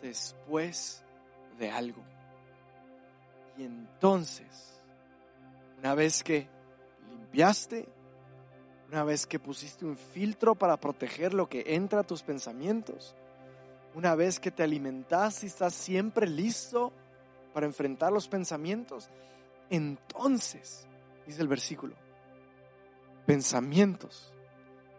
después 0.00 1.04
de 1.58 1.70
algo. 1.70 2.02
Y 3.56 3.64
entonces, 3.64 4.80
una 5.78 5.94
vez 5.94 6.22
que 6.22 6.48
limpiaste, 7.08 7.88
una 8.88 9.04
vez 9.04 9.26
que 9.26 9.38
pusiste 9.38 9.84
un 9.84 9.96
filtro 9.96 10.54
para 10.54 10.76
proteger 10.76 11.32
lo 11.32 11.48
que 11.48 11.64
entra 11.66 12.00
a 12.00 12.06
tus 12.06 12.22
pensamientos, 12.22 13.14
una 13.94 14.14
vez 14.14 14.40
que 14.40 14.50
te 14.50 14.62
alimentas 14.62 15.42
y 15.44 15.46
estás 15.46 15.74
siempre 15.74 16.26
listo 16.26 16.92
para 17.52 17.66
enfrentar 17.66 18.12
los 18.12 18.28
pensamientos, 18.28 19.10
entonces, 19.70 20.86
dice 21.26 21.42
el 21.42 21.48
versículo, 21.48 21.94
pensamientos, 23.26 24.32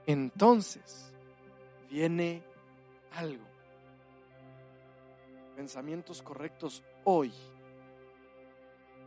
entonces 0.05 1.11
viene 1.89 2.43
algo. 3.11 3.45
Pensamientos 5.55 6.21
correctos 6.21 6.83
hoy, 7.03 7.31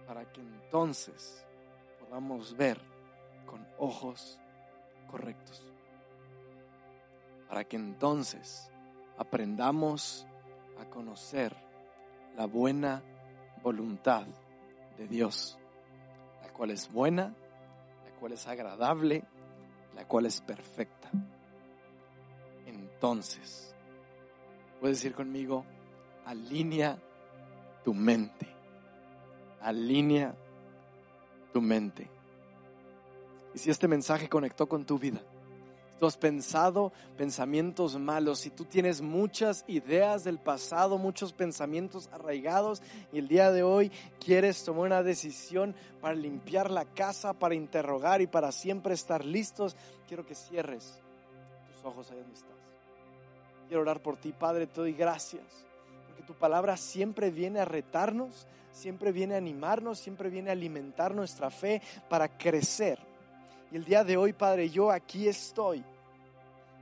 para 0.06 0.30
que 0.32 0.40
entonces 0.40 1.44
podamos 1.98 2.56
ver 2.56 2.80
con 3.44 3.66
ojos 3.78 4.38
correctos. 5.10 5.62
Para 7.48 7.64
que 7.64 7.76
entonces 7.76 8.70
aprendamos 9.18 10.26
a 10.80 10.84
conocer 10.86 11.56
la 12.36 12.46
buena 12.46 13.02
voluntad 13.62 14.26
de 14.98 15.06
Dios, 15.08 15.58
la 16.42 16.52
cual 16.52 16.70
es 16.70 16.90
buena, 16.90 17.34
la 18.04 18.10
cual 18.18 18.32
es 18.32 18.46
agradable, 18.46 19.24
la 19.94 20.06
cual 20.06 20.26
es 20.26 20.40
perfecta. 20.40 21.10
Entonces, 22.66 23.74
puedes 24.80 24.98
decir 24.98 25.14
conmigo, 25.14 25.64
alinea 26.24 26.98
tu 27.84 27.94
mente, 27.94 28.46
alinea 29.60 30.34
tu 31.52 31.60
mente. 31.60 32.10
Y 33.54 33.58
si 33.58 33.70
este 33.70 33.88
mensaje 33.88 34.28
conectó 34.28 34.68
con 34.68 34.84
tu 34.84 34.98
vida, 34.98 35.20
tú 35.98 36.06
has 36.06 36.16
pensado 36.16 36.92
pensamientos 37.16 37.98
malos, 37.98 38.40
si 38.40 38.50
tú 38.50 38.64
tienes 38.64 39.00
muchas 39.00 39.64
ideas 39.66 40.24
del 40.24 40.38
pasado, 40.38 40.98
muchos 40.98 41.32
pensamientos 41.32 42.08
arraigados 42.12 42.82
y 43.12 43.18
el 43.18 43.28
día 43.28 43.50
de 43.50 43.62
hoy 43.62 43.90
quieres 44.24 44.62
tomar 44.64 44.86
una 44.86 45.02
decisión 45.02 45.74
para 46.00 46.14
limpiar 46.14 46.70
la 46.70 46.84
casa, 46.84 47.32
para 47.32 47.54
interrogar 47.54 48.20
y 48.20 48.26
para 48.26 48.52
siempre 48.52 48.94
estar 48.94 49.24
listos, 49.24 49.76
quiero 50.06 50.26
que 50.26 50.34
cierres 50.34 50.98
tus 51.72 51.84
ojos 51.84 52.10
ahí 52.10 52.18
donde 52.18 52.34
estás. 52.34 52.56
Quiero 53.68 53.82
orar 53.82 54.00
por 54.00 54.16
ti, 54.16 54.32
Padre, 54.32 54.66
te 54.66 54.80
doy 54.80 54.92
gracias, 54.92 55.44
porque 56.06 56.22
tu 56.22 56.34
palabra 56.34 56.76
siempre 56.76 57.30
viene 57.30 57.60
a 57.60 57.64
retarnos, 57.64 58.46
siempre 58.70 59.10
viene 59.10 59.34
a 59.34 59.38
animarnos, 59.38 59.98
siempre 59.98 60.30
viene 60.30 60.50
a 60.50 60.52
alimentar 60.52 61.14
nuestra 61.14 61.50
fe 61.50 61.82
para 62.08 62.36
crecer 62.36 62.98
y 63.70 63.76
el 63.76 63.84
día 63.84 64.04
de 64.04 64.16
hoy, 64.16 64.32
Padre, 64.32 64.68
yo 64.70 64.90
aquí 64.90 65.28
estoy 65.28 65.84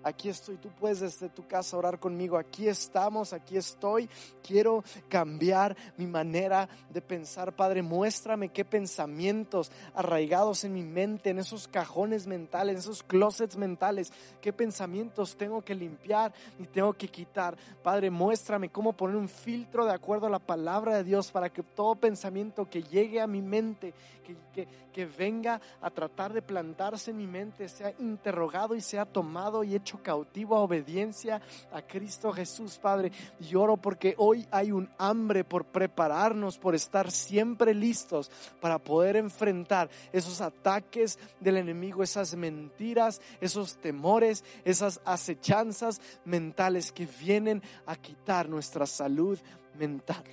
aquí 0.05 0.29
estoy, 0.29 0.57
tú 0.57 0.69
puedes 0.79 1.01
desde 1.01 1.29
tu 1.29 1.47
casa 1.47 1.77
orar 1.77 1.99
conmigo, 1.99 2.37
aquí 2.37 2.69
estamos, 2.69 3.33
aquí 3.33 3.57
estoy, 3.57 4.09
quiero 4.47 4.85
cambiar 5.09 5.77
mi 5.97 6.07
manera 6.07 6.69
de 6.90 7.01
pensar, 7.01 7.53
Padre, 7.55 7.83
muéstrame 7.83 8.51
qué 8.51 8.64
pensamientos 8.64 9.73
arraigados 9.95 10.64
en 10.64 10.75
mi 10.75 10.83
mente, 10.83 11.31
en 11.31 11.38
esos 11.38 11.67
cajones 11.67 12.27
mentales, 12.27 12.75
en 12.75 12.79
esos 12.81 13.03
closets 13.03 13.57
mentales, 13.57 14.12
qué 14.40 14.53
pensamientos 14.53 15.37
tengo 15.37 15.62
que 15.62 15.75
limpiar 15.75 16.33
y 16.59 16.67
tengo 16.67 16.93
que 16.93 17.09
quitar. 17.09 17.57
Padre, 17.83 18.11
muéstrame 18.11 18.69
cómo 18.69 18.93
poner 18.93 19.17
un 19.17 19.29
filtro 19.29 19.87
de 19.87 19.95
acuerdo 19.95 20.27
a 20.27 20.31
la 20.31 20.38
palabra 20.38 20.97
de 20.97 21.05
Dios 21.05 21.31
para 21.31 21.49
que 21.49 21.62
todo 21.62 21.95
pensamiento 21.95 22.69
que 22.69 22.83
llegue 22.83 23.21
a 23.21 23.27
mi 23.27 23.40
mente, 23.40 23.95
que, 24.25 24.37
que, 24.53 24.69
que 24.93 25.07
venga 25.07 25.61
a 25.81 25.90
tratar 25.90 26.33
de 26.33 26.43
plantarse 26.43 27.11
en 27.11 27.17
mi 27.17 27.27
mente, 27.27 27.69
sea 27.69 27.93
interrogado 27.99 28.75
y 28.75 28.81
sea 28.81 29.05
tomado 29.05 29.64
y 29.64 29.75
hecho 29.75 29.93
cautivo 30.02 30.57
a 30.57 30.61
obediencia 30.61 31.40
a 31.72 31.83
Cristo 31.83 32.33
Jesús, 32.33 32.78
Padre. 32.78 33.12
Lloro 33.40 33.76
porque 33.76 34.14
hoy 34.18 34.46
hay 34.50 34.72
un 34.72 34.88
hambre 34.98 35.44
por 35.44 35.64
prepararnos, 35.64 36.59
por 36.59 36.74
estar 36.74 37.11
siempre 37.11 37.74
listos 37.74 38.30
para 38.61 38.78
poder 38.78 39.16
enfrentar 39.16 39.88
esos 40.12 40.40
ataques 40.40 41.18
del 41.40 41.57
enemigo, 41.57 42.02
esas 42.02 42.35
mentiras, 42.35 43.20
esos 43.40 43.76
temores, 43.76 44.44
esas 44.64 45.00
acechanzas 45.04 46.00
mentales 46.24 46.92
que 46.92 47.07
vienen 47.07 47.62
a 47.87 47.96
quitar 47.96 48.48
nuestra 48.48 48.87
salud 48.87 49.38
mental. 49.78 50.24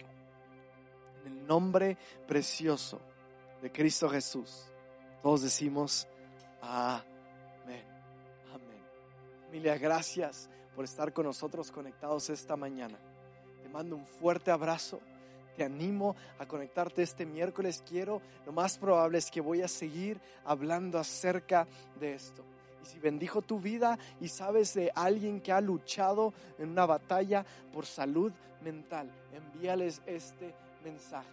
En 1.26 1.34
el 1.34 1.48
nombre 1.48 1.98
precioso 2.28 3.00
de 3.62 3.72
Cristo 3.72 4.10
Jesús, 4.10 4.66
todos 5.22 5.44
decimos, 5.44 6.08
ah 6.62 7.04
Familia, 9.52 9.78
gracias 9.78 10.50
por 10.74 10.86
estar 10.86 11.12
con 11.12 11.26
nosotros 11.26 11.74
conectados 11.74 12.30
esta 12.30 12.56
mañana. 12.56 12.98
Te 13.62 13.68
mando 13.68 13.98
un 13.98 14.06
fuerte 14.06 14.50
abrazo. 14.50 15.02
Te 15.58 15.66
animo 15.66 16.16
a 16.40 16.46
conectarte 16.46 17.02
este 17.02 17.26
miércoles. 17.26 17.84
Quiero, 17.86 18.22
lo 18.46 18.54
más 18.54 18.78
probable 18.78 19.18
es 19.18 19.30
que 19.30 19.42
voy 19.42 19.62
a 19.62 19.68
seguir 19.68 20.22
hablando 20.46 20.98
acerca 20.98 21.68
de 22.00 22.14
esto. 22.14 22.46
Y 22.82 22.86
si 22.86 23.00
bendijo 23.00 23.42
tu 23.42 23.60
vida 23.60 24.00
y 24.22 24.30
sabes 24.30 24.74
de 24.74 24.90
alguien 24.96 25.42
que 25.42 25.52
ha 25.52 25.60
luchado 25.60 26.34
en 26.58 26.70
una 26.70 26.86
batalla 26.86 27.46
por 27.74 27.86
salud 27.86 28.32
mental, 28.64 29.12
envíales 29.34 30.02
este 30.06 30.56
mensaje. 30.82 31.28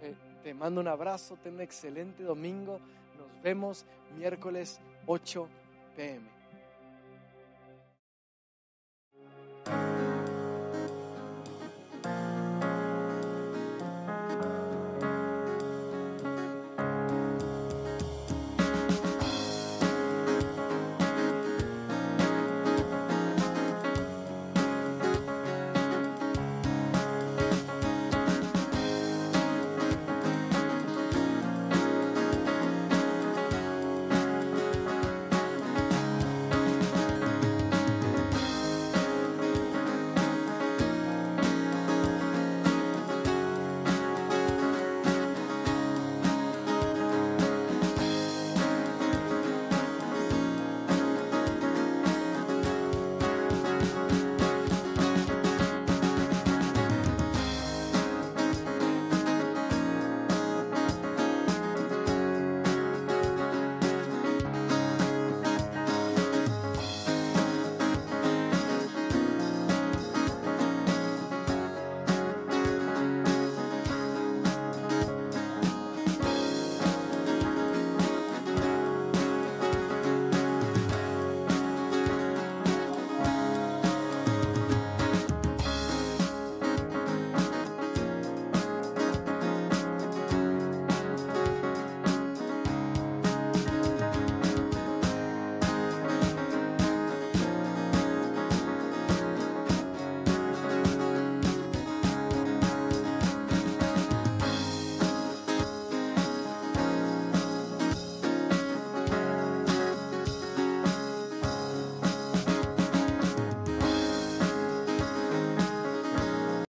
Eh, 0.00 0.14
te 0.42 0.54
mando 0.54 0.80
un 0.80 0.88
abrazo, 0.88 1.36
ten 1.42 1.56
un 1.56 1.60
excelente 1.60 2.22
domingo. 2.22 2.80
Nos 3.18 3.42
vemos 3.42 3.84
miércoles 4.16 4.80
8 5.04 5.46
pm. 5.94 6.37